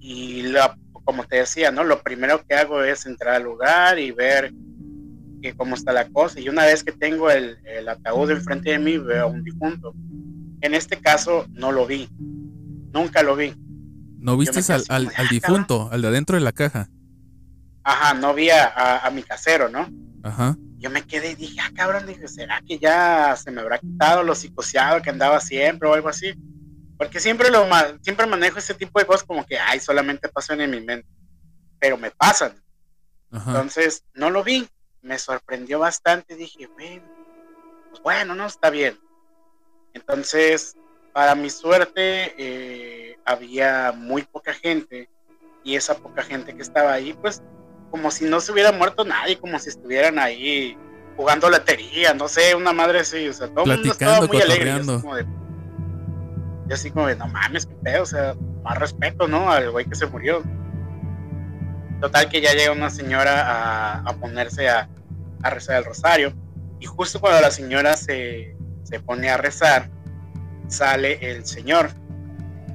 [0.00, 0.42] y
[1.08, 1.84] como te decía, ¿no?
[1.84, 4.52] Lo primero que hago es entrar al lugar y ver
[5.40, 6.38] que cómo está la cosa.
[6.38, 9.94] Y una vez que tengo el, el ataúd enfrente de mí, veo a un difunto.
[10.60, 12.10] En este caso no lo vi.
[12.92, 13.54] Nunca lo vi.
[14.18, 14.84] ¿No viste al,
[15.16, 16.90] al, difunto, al de adentro de la caja?
[17.84, 19.88] Ajá, no vi a, a mi casero, ¿no?
[20.22, 23.78] Ajá yo me quedé y dije, ah, cabrón, dije, ¿será que ya se me habrá
[23.78, 26.34] quitado lo psicoseado que andaba siempre o algo así?
[26.98, 27.66] Porque siempre lo
[28.02, 31.08] siempre manejo ese tipo de cosas como que, ay, solamente pasan en mi mente,
[31.78, 32.52] pero me pasan.
[33.30, 34.68] Entonces, no lo vi,
[35.02, 37.04] me sorprendió bastante, dije, bueno,
[37.90, 38.98] pues bueno, no, está bien.
[39.94, 40.76] Entonces,
[41.12, 45.08] para mi suerte, eh, había muy poca gente
[45.62, 47.42] y esa poca gente que estaba ahí, pues
[47.90, 50.76] como si no se hubiera muerto nadie, como si estuvieran ahí
[51.16, 54.80] jugando lotería, no sé, una madre así, o sea, todo el mundo estaba muy alegre.
[56.68, 59.50] Y así, como de, no mames, qué pedo, o sea, más respeto, ¿no?
[59.50, 60.42] Al güey que se murió.
[62.00, 64.88] Total que ya llega una señora a, ponerse a,
[65.42, 66.32] rezar el rosario.
[66.80, 69.88] Y justo cuando la señora se, se pone a rezar,
[70.68, 71.90] sale el señor.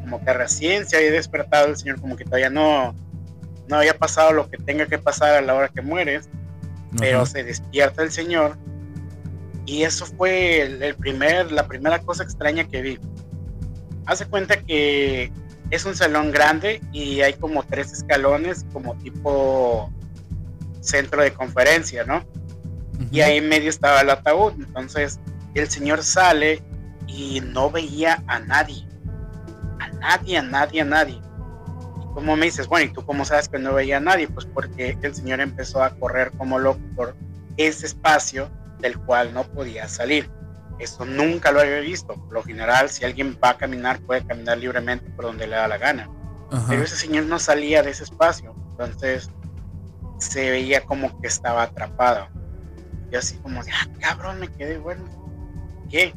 [0.02, 2.94] Como que recién se había despertado el señor, como que todavía no,
[3.68, 6.30] no había pasado lo que tenga que pasar a la hora que mueres,
[6.98, 8.58] pero se despierta el Señor.
[9.66, 13.00] Y eso fue el, primer, la primera cosa extraña que vi.
[14.06, 15.32] Hace cuenta que
[15.70, 19.92] es un salón grande y hay como tres escalones, como tipo
[20.82, 22.26] centro de conferencia, ¿no?
[23.12, 24.54] Y ahí en medio estaba el ataúd.
[24.54, 25.20] Entonces
[25.54, 26.62] el señor sale
[27.08, 28.88] y no veía a nadie.
[29.80, 31.24] A nadie, a nadie, a nadie
[32.14, 34.28] como me dices, bueno, ¿y tú cómo sabes que no veía a nadie?
[34.28, 37.16] Pues porque el señor empezó a correr como loco por
[37.58, 38.50] ese espacio
[38.80, 40.30] del cual no podía salir.
[40.80, 42.16] Eso nunca lo había visto.
[42.16, 45.68] Por lo general, si alguien va a caminar, puede caminar libremente por donde le da
[45.68, 46.10] la gana.
[46.70, 48.56] Pero ese señor no salía de ese espacio.
[48.72, 49.30] Entonces
[50.20, 52.28] se veía como que estaba atrapado.
[53.12, 55.04] Y así como, ah, cabrón, me quedé, bueno,
[55.90, 56.14] ¿qué?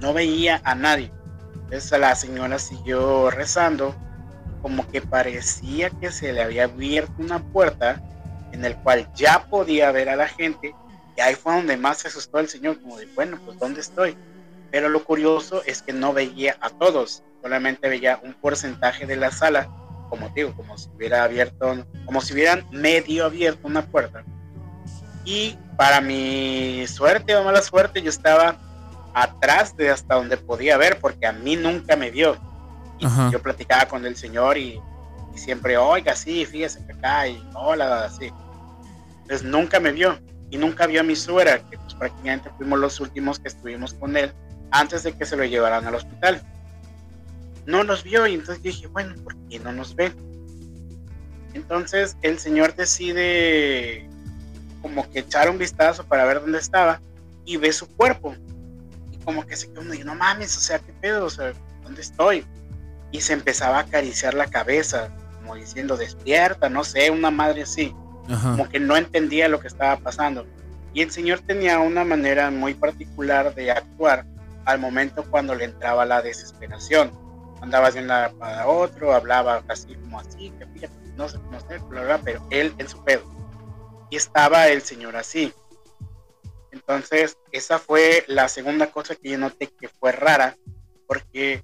[0.00, 1.12] No veía a nadie.
[1.54, 3.94] Entonces la señora siguió rezando
[4.60, 8.00] como que parecía que se le había abierto una puerta
[8.52, 10.74] en el cual ya podía ver a la gente
[11.16, 14.16] y ahí fue donde más se asustó el señor como de bueno pues dónde estoy
[14.70, 19.30] pero lo curioso es que no veía a todos solamente veía un porcentaje de la
[19.30, 19.68] sala
[20.12, 24.22] como digo como si hubiera abierto como si hubieran medio abierto una puerta.
[25.24, 28.58] Y para mi suerte o mala suerte yo estaba
[29.14, 32.36] atrás de hasta donde podía ver porque a mí nunca me vio.
[33.30, 34.78] Yo platicaba con el señor y,
[35.34, 38.30] siempre, oiga, sí, fíjese que acá y hola, así.
[39.22, 40.18] Entonces nunca me vio
[40.52, 44.16] y nunca vio a mi suegra, que pues prácticamente fuimos los últimos que estuvimos con
[44.16, 44.32] él
[44.70, 46.40] antes de que se lo llevaran al hospital.
[47.66, 50.12] No nos vio y entonces dije, bueno, ¿por qué no nos ve?
[51.54, 54.08] Entonces el señor decide
[54.80, 57.00] como que echar un vistazo para ver dónde estaba
[57.44, 58.36] y ve su cuerpo.
[59.10, 61.26] Y como que se quedó y no mames, o sea, ¿qué pedo?
[61.26, 62.46] O sea, ¿dónde estoy?
[63.12, 67.94] y se empezaba a acariciar la cabeza, como diciendo, despierta, no sé, una madre así,
[68.28, 70.46] como que no entendía lo que estaba pasando.
[70.94, 74.26] Y el Señor tenía una manera muy particular de actuar
[74.64, 77.10] al momento cuando le entraba la desesperación.
[77.60, 81.80] Andaba de un lado para otro, hablaba así como así, que no sé cómo sé,
[82.24, 83.22] pero él en su pedo.
[84.10, 85.52] Y estaba el Señor así.
[86.70, 90.56] Entonces, esa fue la segunda cosa que yo noté que fue rara,
[91.06, 91.62] porque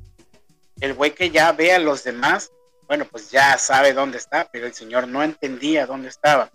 [0.80, 2.52] el güey que ya ve a los demás,
[2.88, 6.50] bueno, pues ya sabe dónde está, pero el señor no entendía dónde estaba.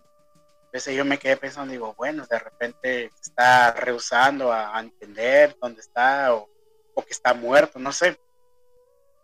[0.65, 6.34] Entonces yo me quedé pensando, digo, bueno, de repente está rehusando a, entender dónde está
[6.34, 6.49] o,
[6.95, 8.17] que está muerto, no sé.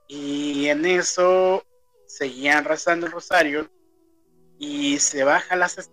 [0.07, 1.65] Y en eso
[2.05, 3.69] seguían rezando el rosario
[4.59, 5.89] y se baja las,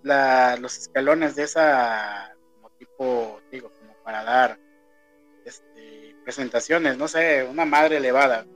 [0.60, 4.58] los escalones de esa, como tipo, digo, como para dar
[5.46, 8.46] este, presentaciones, no sé, una madre elevada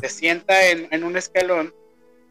[0.00, 1.74] se sienta en, un escalón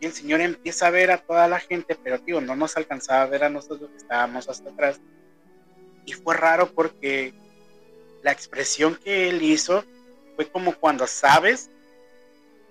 [0.06, 3.28] el señor empieza a ver a toda la gente, pero tío, no nos alcanzaba a
[3.28, 5.00] ver a nosotros que estábamos hasta atrás.
[6.06, 7.34] Y fue raro porque
[8.22, 9.84] la expresión que él hizo
[10.36, 11.70] fue como cuando sabes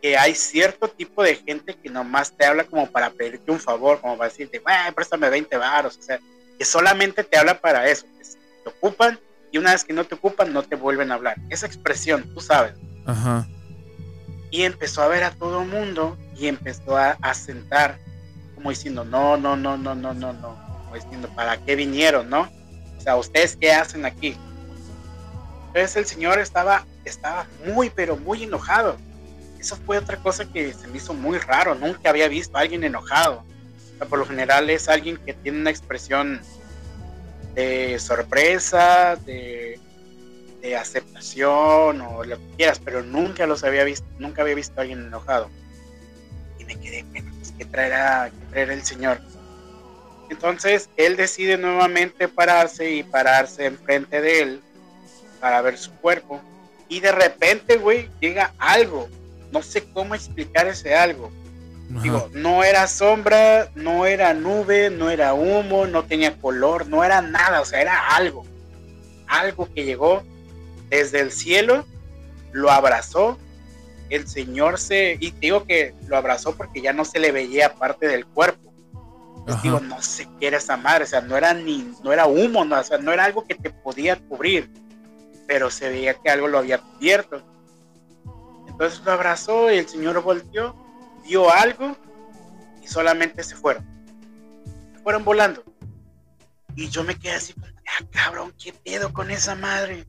[0.01, 4.01] que hay cierto tipo de gente que nomás te habla como para pedirte un favor,
[4.01, 6.21] como para decirte, bueno, préstame 20 varos, o sea,
[6.59, 8.25] que solamente te habla para eso, que
[8.63, 9.19] te ocupan
[9.51, 11.37] y una vez que no te ocupan no te vuelven a hablar.
[11.49, 12.75] Esa expresión, tú sabes.
[13.05, 13.47] Ajá
[14.57, 17.99] y empezó a ver a todo mundo y empezó a, sentar
[18.55, 22.51] como diciendo, no, no, no, no, no, no, no, como diciendo, ¿para qué vinieron, no?
[22.97, 24.35] O sea, ¿ustedes qué hacen aquí?
[25.67, 28.97] Entonces el señor estaba, estaba muy, pero muy enojado.
[29.61, 32.83] Eso fue otra cosa que se me hizo muy raro, nunca había visto a alguien
[32.83, 33.45] enojado.
[33.95, 36.41] O sea, por lo general es alguien que tiene una expresión
[37.55, 39.76] de sorpresa, de,
[40.67, 44.83] de aceptación o lo que quieras, pero nunca los había visto, nunca había visto a
[44.83, 45.49] alguien enojado.
[46.59, 49.21] Y me quedé, bueno, pues, ¿qué traerá, qué traerá el Señor?
[50.29, 54.61] Entonces él decide nuevamente pararse y pararse enfrente de él
[55.41, 56.41] para ver su cuerpo.
[56.89, 59.09] Y de repente, güey, llega algo.
[59.53, 61.31] No sé cómo explicar ese algo.
[61.93, 62.03] Ajá.
[62.03, 67.23] Digo, no era sombra, no era nube, no era humo, no tenía color, no era
[67.23, 68.45] nada, o sea, era algo.
[69.29, 70.25] Algo que llegó
[70.89, 71.85] desde el cielo,
[72.53, 73.39] lo abrazó,
[74.11, 78.07] el Señor se, y digo que lo abrazó porque ya no se le veía parte
[78.07, 78.73] del cuerpo.
[79.45, 82.27] Pues digo, no sé qué era esa madre, o sea, no era ni, no era
[82.27, 84.69] humo, no, o sea, no era algo que te podía cubrir,
[85.47, 87.43] pero se veía que algo lo había cubierto.
[88.67, 90.75] Entonces lo abrazó y el Señor volteó,
[91.25, 91.97] vio algo
[92.83, 93.85] y solamente se fueron.
[94.95, 95.63] Se fueron volando.
[96.75, 100.07] Y yo me quedé así, ah, cabrón, ¿qué pedo con esa madre?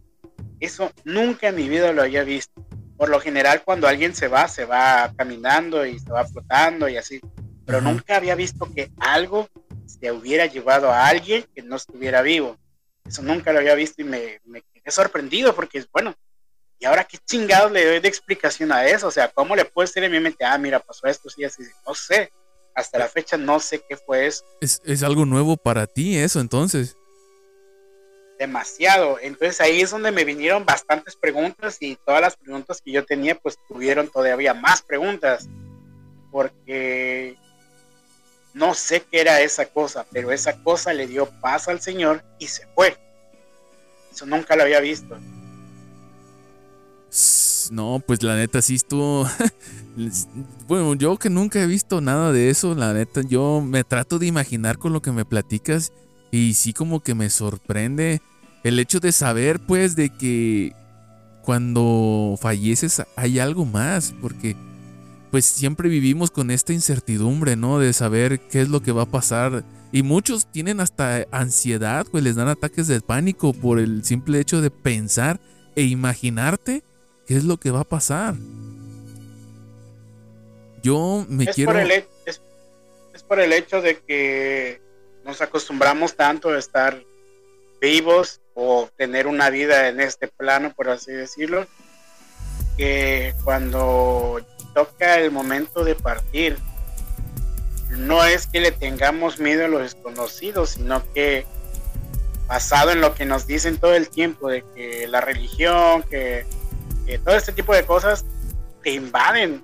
[0.60, 2.66] Eso nunca en mi vida lo había visto.
[2.98, 6.98] Por lo general, cuando alguien se va, se va caminando y se va flotando y
[6.98, 7.22] así.
[7.66, 7.92] Pero Ajá.
[7.92, 9.48] nunca había visto que algo
[9.86, 12.58] se hubiera llevado a alguien que no estuviera vivo.
[13.06, 16.16] Eso nunca lo había visto y me, me quedé sorprendido porque, bueno,
[16.80, 19.08] ¿y ahora qué chingados le doy de explicación a eso?
[19.08, 21.64] O sea, ¿cómo le puedo decir en mi mente, ah, mira, pasó esto, sí, así,
[21.86, 22.32] no sé.
[22.76, 24.44] Hasta la fecha no sé qué fue eso.
[24.62, 26.96] Es, es algo nuevo para ti eso, entonces.
[28.38, 29.18] Demasiado.
[29.22, 33.36] Entonces ahí es donde me vinieron bastantes preguntas y todas las preguntas que yo tenía
[33.36, 35.48] pues tuvieron todavía más preguntas
[36.32, 37.36] porque
[38.54, 42.48] no sé qué era esa cosa, pero esa cosa le dio paz al Señor y
[42.48, 42.98] se fue.
[44.12, 45.18] Eso nunca lo había visto.
[47.72, 49.28] No, pues la neta sí estuvo.
[50.68, 54.28] bueno, yo que nunca he visto nada de eso, la neta, yo me trato de
[54.28, 55.92] imaginar con lo que me platicas
[56.32, 58.22] y sí como que me sorprende
[58.64, 60.74] el hecho de saber pues de que
[61.44, 64.56] cuando falleces hay algo más, porque
[65.32, 67.80] pues siempre vivimos con esta incertidumbre, ¿no?
[67.80, 69.64] De saber qué es lo que va a pasar.
[69.92, 74.60] Y muchos tienen hasta ansiedad, pues les dan ataques de pánico por el simple hecho
[74.62, 75.40] de pensar
[75.76, 76.84] e imaginarte
[77.26, 78.36] qué es lo que va a pasar.
[80.84, 81.72] Yo me Es quiero...
[81.72, 81.92] por, el,
[82.26, 84.82] es por el hecho de que
[85.28, 87.04] nos acostumbramos tanto a estar
[87.82, 91.68] vivos o tener una vida en este plano, por así decirlo,
[92.78, 94.40] que cuando
[94.74, 96.58] toca el momento de partir,
[97.90, 101.46] no es que le tengamos miedo a lo desconocido, sino que
[102.48, 106.46] basado en lo que nos dicen todo el tiempo, de que la religión, que,
[107.06, 108.24] que todo este tipo de cosas
[108.82, 109.62] te invaden.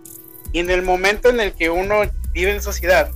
[0.52, 2.02] Y en el momento en el que uno
[2.34, 3.10] vive en sociedad,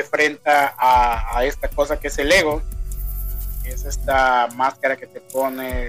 [0.00, 2.62] enfrenta a, esta cosa que es el ego,
[3.62, 5.88] que es esta máscara que te pone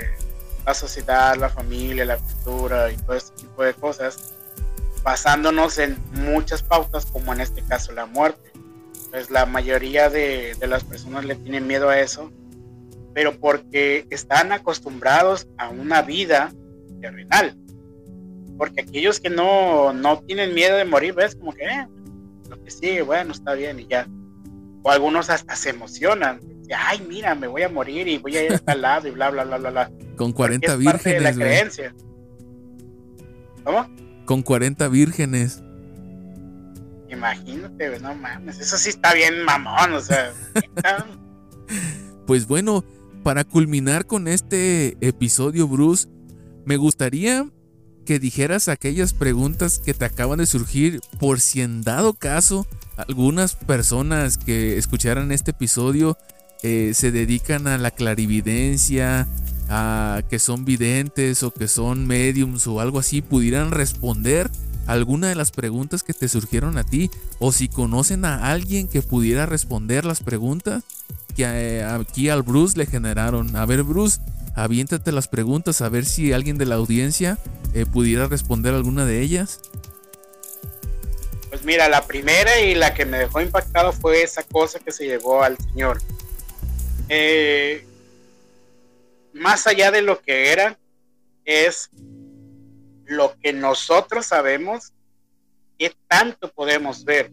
[0.66, 4.34] la sociedad, la familia, la cultura y todo este tipo de cosas,
[5.04, 8.52] basándonos en muchas pautas, como en este caso la muerte.
[9.12, 12.32] Pues la mayoría de, de las personas le tienen miedo a eso,
[13.14, 16.52] pero porque están acostumbrados a una vida
[17.00, 17.56] terrenal.
[18.58, 21.88] Porque aquellos que no, no tienen miedo de morir, ves como que eh,
[22.50, 24.08] lo que sigue, bueno, está bien y ya.
[24.84, 26.40] O algunos hasta se emocionan.
[26.76, 29.30] Ay, mira, me voy a morir y voy a ir a tal lado y bla,
[29.30, 29.92] bla, bla, bla, bla.
[30.16, 31.96] Con Porque 40 es parte de la vírgenes, creencia.
[33.64, 33.90] ¿Cómo?
[34.26, 35.64] Con 40 vírgenes.
[37.10, 38.60] Imagínate, no mames.
[38.60, 40.32] Eso sí está bien mamón, o sea.
[42.28, 42.84] Pues bueno,
[43.24, 46.08] para culminar con este episodio, Bruce,
[46.66, 47.48] me gustaría
[48.06, 53.56] que dijeras aquellas preguntas que te acaban de surgir por si en dado caso algunas
[53.56, 56.18] personas que escucharan este episodio
[56.64, 59.28] eh, se dedican a la clarividencia,
[59.70, 64.50] a que son videntes o que son mediums o algo así, pudieran responder
[64.88, 69.02] alguna de las preguntas que te surgieron a ti o si conocen a alguien que
[69.02, 70.84] pudiera responder las preguntas
[71.36, 73.56] que eh, aquí al Bruce le generaron.
[73.56, 74.22] A ver, Bruce,
[74.56, 77.38] aviéntate las preguntas a ver si alguien de la audiencia
[77.74, 79.60] eh, pudiera responder alguna de ellas.
[81.50, 85.06] Pues mira, la primera y la que me dejó impactado fue esa cosa que se
[85.06, 86.02] llevó al Señor.
[87.10, 87.86] Eh,
[89.34, 90.78] más allá de lo que era,
[91.44, 91.90] es
[93.06, 94.94] lo que nosotros sabemos,
[95.78, 97.32] qué tanto podemos ver.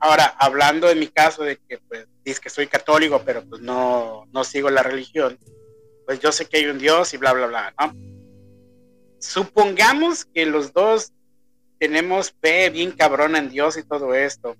[0.00, 4.26] ahora, hablando de mi caso de que pues dice que soy católico, pero pues no,
[4.32, 5.38] no sigo la religión,
[6.08, 7.94] pues yo sé que hay un Dios y bla, bla, bla, ¿no?
[9.20, 11.12] Supongamos que los dos
[11.78, 14.56] tenemos fe bien cabrona en Dios y todo esto,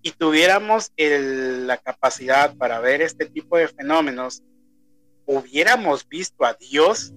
[0.00, 4.42] y tuviéramos la capacidad para ver este tipo de fenómenos,
[5.26, 7.12] hubiéramos visto a Dios,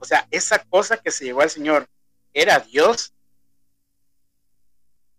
[0.00, 1.86] o sea, esa cosa que se llevó al Señor,
[2.32, 3.14] ¿era Dios?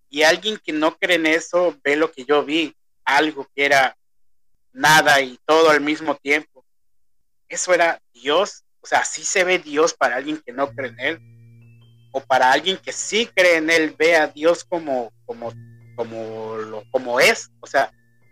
[0.09, 2.75] Y alguien que no cree en eso ve lo que yo vi,
[3.05, 3.97] algo que era
[4.73, 6.51] nada y todo al mismo tiempo.
[7.51, 8.63] Eso era Dios.
[8.81, 11.19] O sea, sí se ve Dios para alguien que no cree en Él.
[12.11, 15.53] O para alguien que sí cree en Él, ve a Dios como, como,
[15.95, 17.51] como, lo, como es.
[17.59, 17.91] O sea,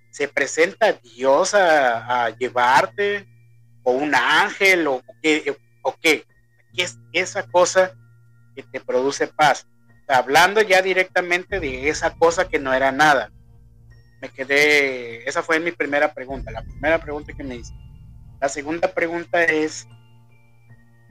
[0.10, 3.28] se presenta Dios a, llevarte,
[3.84, 6.26] o un ángel, o qué, o qué.
[6.74, 7.94] ¿Qué es esa cosa
[8.56, 9.68] que te produce paz?
[10.10, 13.32] hablando ya directamente de esa cosa que no era nada.
[14.22, 17.74] Me quedé, esa fue mi primera pregunta, la primera pregunta que me hice.
[18.42, 19.88] La segunda pregunta es,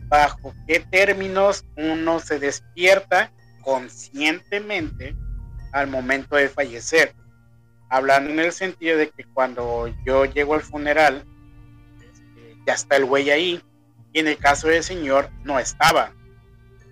[0.08, 3.30] ¿bajo qué términos uno se despierta
[3.62, 5.14] conscientemente
[5.72, 7.14] al momento de fallecer?
[7.90, 11.24] Hablando en el sentido de que cuando yo llego al funeral,
[12.00, 13.62] este, ya está el güey ahí,
[14.12, 16.12] y en el caso del señor no estaba.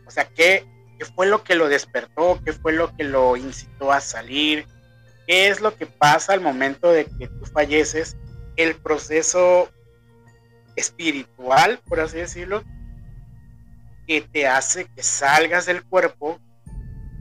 [0.07, 0.67] O sea, que
[0.99, 4.67] qué fue lo que lo despertó, qué fue lo que lo incitó a salir,
[5.27, 8.17] qué es lo que pasa al momento de que tú falleces,
[8.57, 9.71] el proceso
[10.77, 12.63] espiritual, por así decirlo,
[14.07, 16.39] que te hace que salgas del cuerpo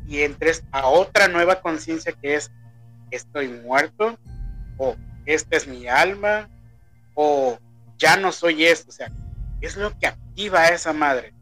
[0.07, 2.51] y entres a otra nueva conciencia que es
[3.09, 4.19] estoy muerto
[4.77, 4.95] o
[5.25, 6.49] esta es mi alma
[7.15, 7.57] o
[7.97, 9.11] ya no soy esto, o sea,
[9.61, 11.35] es lo que activa a esa madre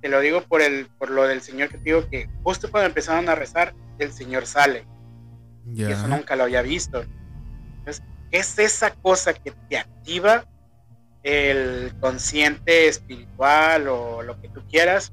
[0.00, 2.88] te lo digo por, el, por lo del Señor que te digo que justo cuando
[2.88, 4.84] empezaron a rezar, el Señor sale.
[5.72, 7.04] Y eso nunca lo había visto.
[7.78, 10.46] Entonces, es esa cosa que te activa
[11.22, 15.12] el consciente espiritual o lo que tú quieras.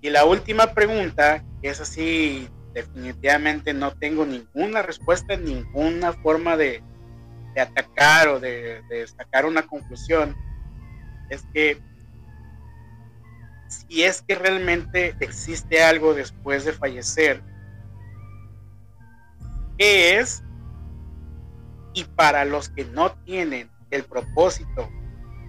[0.00, 6.82] Y la última pregunta, que es así, definitivamente no tengo ninguna respuesta, ninguna forma de,
[7.54, 10.36] de atacar o de, de sacar una conclusión,
[11.28, 11.80] es que
[13.68, 17.42] si es que realmente existe algo después de fallecer,
[19.78, 20.42] ¿qué es?
[21.94, 24.88] Y para los que no tienen el propósito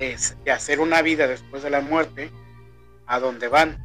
[0.02, 2.32] de, hacer una vida después de la muerte,
[3.06, 3.78] ¿a dónde van?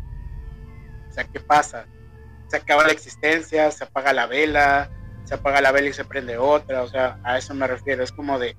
[1.11, 1.87] O sea, ¿qué pasa?
[2.49, 4.91] Se acaba la existencia, se apaga la vela,
[5.25, 8.13] se apaga la vela y se prende otra, o sea, a eso me refiero, es
[8.13, 8.57] como de,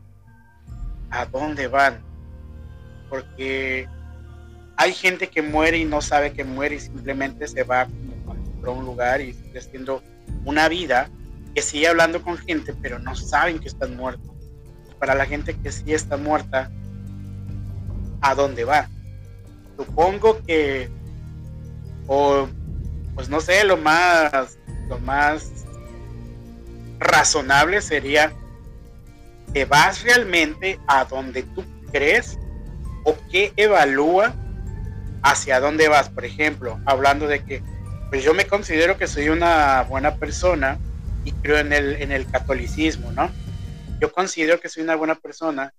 [1.09, 2.03] ¿a dónde van?
[3.09, 3.87] Porque
[4.75, 8.85] hay gente que muere y no sabe que muere y simplemente se va a un
[8.85, 10.03] lugar y sigue haciendo
[10.43, 11.09] una vida
[11.55, 14.29] que sigue hablando con gente, pero no saben que están muertos.
[14.99, 16.69] Para la gente que sí está muerta,
[18.21, 18.89] ¿a dónde va?
[19.77, 20.89] Supongo que,
[22.07, 22.47] o
[23.15, 24.57] pues no sé, lo más,
[24.89, 25.51] lo más
[26.99, 28.33] razonable sería
[29.53, 32.37] que vas realmente a donde tú crees
[33.03, 34.33] o que evalúa
[35.23, 37.63] hacia dónde vas, por ejemplo, hablando de que
[38.09, 40.77] pues yo me considero que soy una buena persona
[41.25, 43.29] y creo en el, en el catolicismo, ¿no?
[43.99, 45.73] Yo considero que soy una buena persona,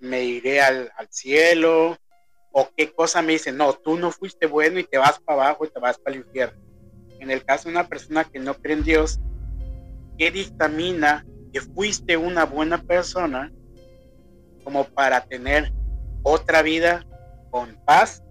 [0.00, 1.96] me iré al, al cielo,
[2.52, 5.64] o qué cosa me dice, no, tú no fuiste bueno y te vas para abajo
[5.64, 6.60] y te vas para el infierno.
[7.20, 9.20] En el caso de una persona que no cree en Dios,
[10.18, 13.52] ¿qué dictamina que fuiste una buena persona
[14.64, 15.72] como para tener
[16.22, 17.04] otra vida
[17.50, 18.22] con paz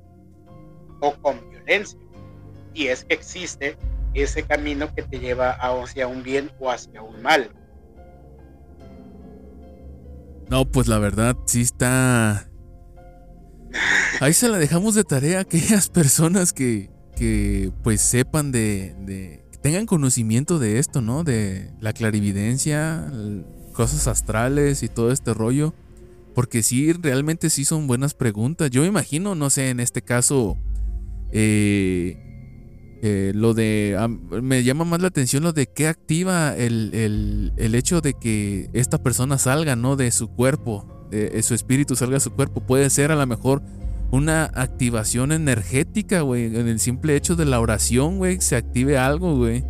[0.99, 1.99] o con violencia.
[2.73, 3.77] Y es que existe
[4.13, 7.51] ese camino que te lleva hacia un bien o hacia un mal.
[10.49, 12.49] No, pues la verdad sí está...
[14.19, 19.45] Ahí se la dejamos de tarea a aquellas personas que, que pues sepan de, de,
[19.61, 21.23] tengan conocimiento de esto, ¿no?
[21.23, 23.11] De la clarividencia,
[23.73, 25.75] cosas astrales y todo este rollo.
[26.33, 28.71] Porque sí, realmente sí son buenas preguntas.
[28.71, 30.57] Yo imagino, no sé, en este caso,
[31.31, 32.28] eh,
[33.01, 33.97] eh, lo de.
[34.41, 39.37] me llama más la atención lo de qué activa el, hecho de que esta persona
[39.37, 39.95] salga, ¿no?
[39.95, 42.59] De su cuerpo, de, su espíritu salga de su cuerpo.
[42.61, 43.61] Puede ser a lo mejor
[44.11, 46.45] una activación energética, güey.
[46.45, 49.63] En el simple hecho de la oración, güey, se active algo, güey.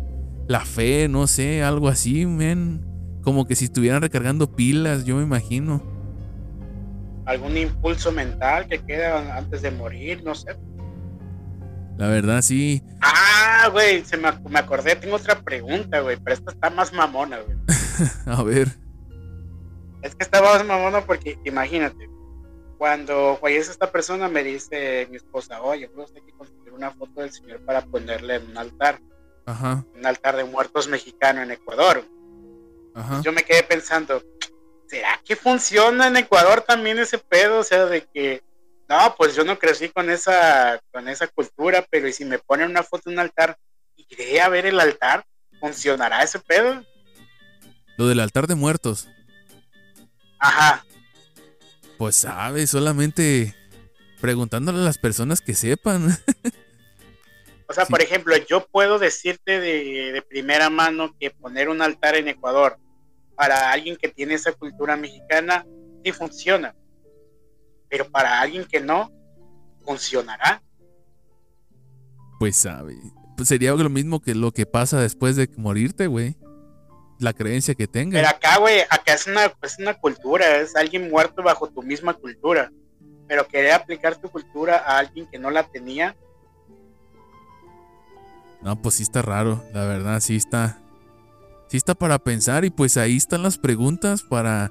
[0.48, 2.84] La fe, no sé, algo así, men.
[3.22, 5.82] Como que si estuvieran recargando pilas, yo me imagino.
[7.26, 10.56] Algún impulso mental que queda antes de morir, no sé.
[12.00, 12.82] La verdad, sí.
[13.02, 17.40] Ah, güey, se me, me acordé, tengo otra pregunta, güey, pero esta está más mamona,
[17.40, 17.58] güey.
[18.26, 18.68] A ver.
[20.00, 22.08] Es que está más mamona porque, imagínate,
[22.78, 27.20] cuando fallece esta persona me dice mi esposa, oye, bro, hay que conseguir una foto
[27.20, 28.98] del señor para ponerle en un altar,
[29.44, 29.84] Ajá.
[29.94, 32.02] un altar de muertos mexicano en Ecuador.
[32.94, 33.20] Ajá.
[33.22, 34.22] Yo me quedé pensando,
[34.86, 37.58] ¿será que funciona en Ecuador también ese pedo?
[37.58, 38.42] O sea, de que,
[38.90, 42.70] no, pues yo no crecí con esa, con esa cultura, pero ¿y si me ponen
[42.70, 43.56] una foto en un altar,
[43.96, 45.24] iré a ver el altar?
[45.60, 46.84] ¿Funcionará ese pedo?
[47.96, 49.08] Lo del altar de muertos.
[50.40, 50.84] Ajá.
[51.98, 53.54] Pues sabe, solamente
[54.20, 56.18] preguntándole a las personas que sepan.
[57.68, 57.92] O sea, Sí.
[57.92, 62.76] por ejemplo, yo puedo decirte de, de primera mano que poner un altar en Ecuador
[63.36, 65.64] para alguien que tiene esa cultura mexicana
[66.04, 66.74] sí funciona.
[67.90, 69.10] Pero para alguien que no,
[69.84, 70.62] funcionará.
[72.38, 72.96] Pues sabe.
[73.36, 76.36] Pues sería lo mismo que lo que pasa después de morirte, güey.
[77.18, 78.30] La creencia que Pero tenga.
[78.30, 82.72] acá, güey, acá es una, es una cultura, es alguien muerto bajo tu misma cultura.
[83.28, 86.16] Pero querer aplicar tu cultura a alguien que no la tenía,
[88.62, 90.78] No, pues sí está raro, la verdad, sí está.
[91.68, 94.70] Sí está para pensar y pues ahí están las preguntas para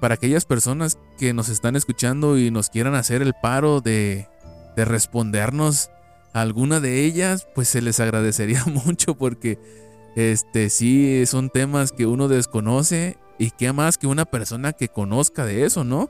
[0.00, 4.28] para aquellas personas que nos están escuchando y nos quieran hacer el paro de
[4.78, 5.90] de respondernos
[6.32, 9.58] a alguna de ellas, pues se les agradecería mucho porque
[10.14, 15.44] este sí son temas que uno desconoce y qué más que una persona que conozca
[15.44, 16.08] de eso, ¿no?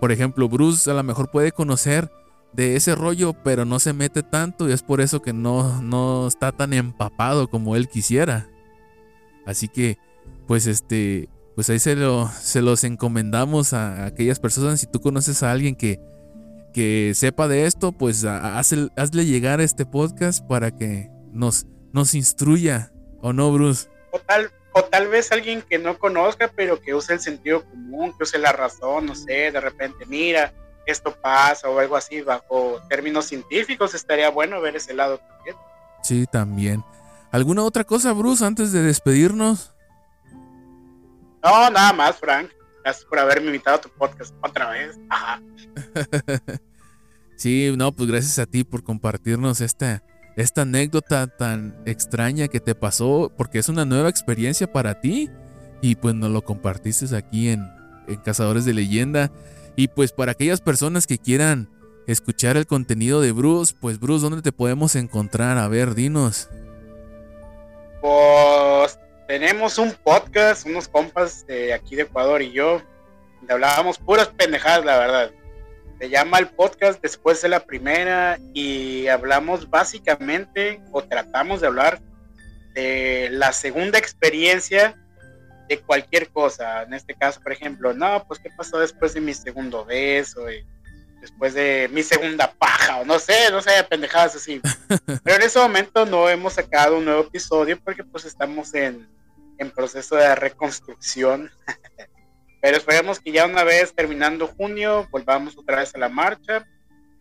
[0.00, 2.10] Por ejemplo, Bruce a lo mejor puede conocer
[2.52, 6.26] de ese rollo, pero no se mete tanto y es por eso que no, no
[6.26, 8.48] está tan empapado como él quisiera.
[9.46, 9.98] Así que,
[10.46, 11.28] pues este,
[11.60, 14.80] pues ahí se, lo, se los encomendamos a, a aquellas personas.
[14.80, 16.00] Si tú conoces a alguien que,
[16.72, 22.14] que sepa de esto, pues a- hazle, hazle llegar este podcast para que nos, nos
[22.14, 22.92] instruya.
[23.20, 23.88] ¿O no, Bruce?
[24.10, 28.14] o tal, o tal vez alguien que no conozca, pero que use el sentido común,
[28.16, 30.54] que use la razón, no sé, de repente, mira,
[30.86, 35.56] esto pasa o algo así, bajo términos científicos, estaría bueno ver ese lado también.
[36.02, 36.82] Sí, también.
[37.30, 39.74] ¿Alguna otra cosa, Bruce, antes de despedirnos?
[41.42, 42.50] No, nada más, Frank.
[42.82, 44.98] Gracias por haberme invitado a tu podcast otra vez.
[45.08, 45.42] Ajá.
[47.40, 50.04] Sí, no, pues gracias a ti por compartirnos esta,
[50.36, 55.30] esta anécdota tan extraña que te pasó, porque es una nueva experiencia para ti
[55.80, 57.66] y pues nos lo compartiste aquí en,
[58.08, 59.32] en Cazadores de Leyenda.
[59.74, 61.70] Y pues para aquellas personas que quieran
[62.06, 65.56] escuchar el contenido de Bruce, pues Bruce, ¿dónde te podemos encontrar?
[65.56, 66.50] A ver, dinos.
[68.02, 68.98] Pues
[69.30, 72.82] tenemos un podcast, unos compas de aquí de Ecuador y yo,
[73.36, 75.30] donde hablábamos puras pendejadas, la verdad.
[76.00, 82.00] Se llama el podcast después de la primera y hablamos básicamente o tratamos de hablar
[82.74, 84.96] de la segunda experiencia
[85.68, 86.82] de cualquier cosa.
[86.82, 90.66] En este caso, por ejemplo, no, pues qué pasó después de mi segundo beso, y
[91.20, 94.60] después de mi segunda paja, o no sé, no sé, pendejadas así.
[95.22, 99.06] Pero en ese momento no hemos sacado un nuevo episodio porque pues estamos en,
[99.60, 101.50] en proceso de reconstrucción.
[102.60, 106.66] Pero esperemos que ya una vez terminando junio volvamos otra vez a la marcha.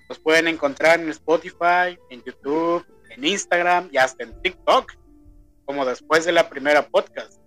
[0.09, 4.93] Nos pueden encontrar en Spotify, en YouTube, en Instagram y hasta en TikTok,
[5.65, 7.39] como después de la primera podcast.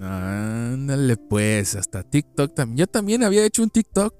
[0.00, 2.78] Ándale pues, hasta TikTok también.
[2.78, 4.14] Yo también había hecho un TikTok,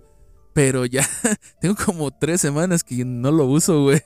[0.54, 1.06] pero ya
[1.60, 4.00] tengo como tres semanas que no lo uso, güey.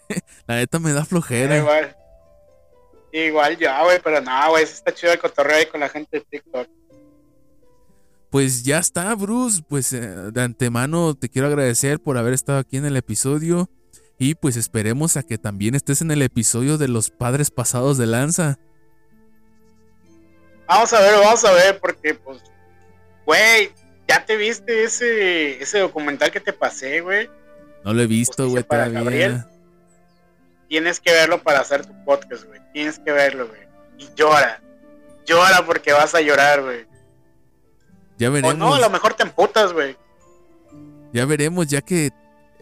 [0.46, 1.56] La neta me da flojera.
[1.56, 1.96] Igual,
[3.20, 6.18] igual ya, güey, pero no, güey, eso está chido el cotorreo ahí con la gente
[6.18, 6.68] de TikTok.
[8.30, 9.62] Pues ya está, Bruce.
[9.68, 13.70] Pues eh, de antemano te quiero agradecer por haber estado aquí en el episodio.
[14.18, 18.06] Y pues esperemos a que también estés en el episodio de los padres pasados de
[18.06, 18.58] lanza.
[20.66, 22.42] Vamos a ver, vamos a ver, porque pues,
[23.24, 23.70] güey,
[24.08, 27.28] ya te viste ese, ese documental que te pasé, güey.
[27.84, 29.00] No lo he visto, Justicia güey, todavía.
[29.00, 29.44] Gabriel.
[30.74, 32.60] Tienes que verlo para hacer tu podcast, güey.
[32.72, 33.60] Tienes que verlo, güey.
[33.96, 34.60] Y llora.
[35.24, 36.84] Llora porque vas a llorar, güey.
[38.18, 38.56] Ya O veremos.
[38.56, 39.96] no, a lo mejor te emputas, güey.
[41.12, 42.10] Ya veremos, ya que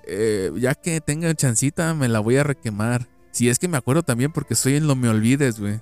[0.05, 3.09] eh, ya que tenga chancita, me la voy a requemar.
[3.31, 5.81] Si es que me acuerdo también porque soy en lo me olvides, güey.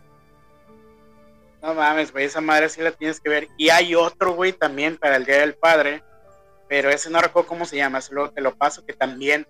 [1.60, 3.48] No mames, güey, esa madre sí la tienes que ver.
[3.56, 6.04] Y hay otro, güey, también para el Día del Padre.
[6.68, 9.48] Pero ese no recuerdo cómo se llama, luego te lo paso, que también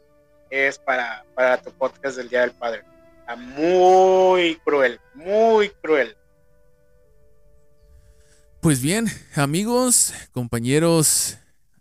[0.51, 2.85] es para, para tu podcast del Día del Padre.
[3.21, 6.17] Está muy cruel, muy cruel.
[8.61, 11.39] Pues bien, amigos, compañeros,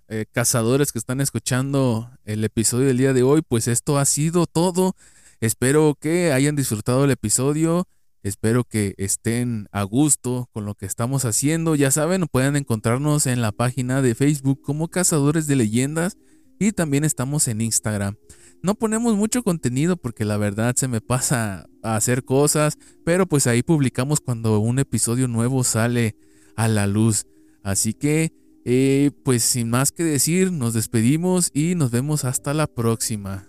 [0.07, 4.45] eh, cazadores que están escuchando el episodio del día de hoy, pues esto ha sido
[4.45, 4.95] todo.
[5.41, 7.88] Espero que hayan disfrutado el episodio
[8.22, 11.76] Espero que estén a gusto con lo que estamos haciendo.
[11.76, 16.17] Ya saben, pueden encontrarnos en la página de Facebook como Cazadores de Leyendas
[16.59, 18.17] y también estamos en Instagram.
[18.62, 23.47] No ponemos mucho contenido porque la verdad se me pasa a hacer cosas, pero pues
[23.47, 26.16] ahí publicamos cuando un episodio nuevo sale
[26.55, 27.26] a la luz.
[27.64, 28.34] Así que,
[28.66, 33.48] eh, pues sin más que decir, nos despedimos y nos vemos hasta la próxima.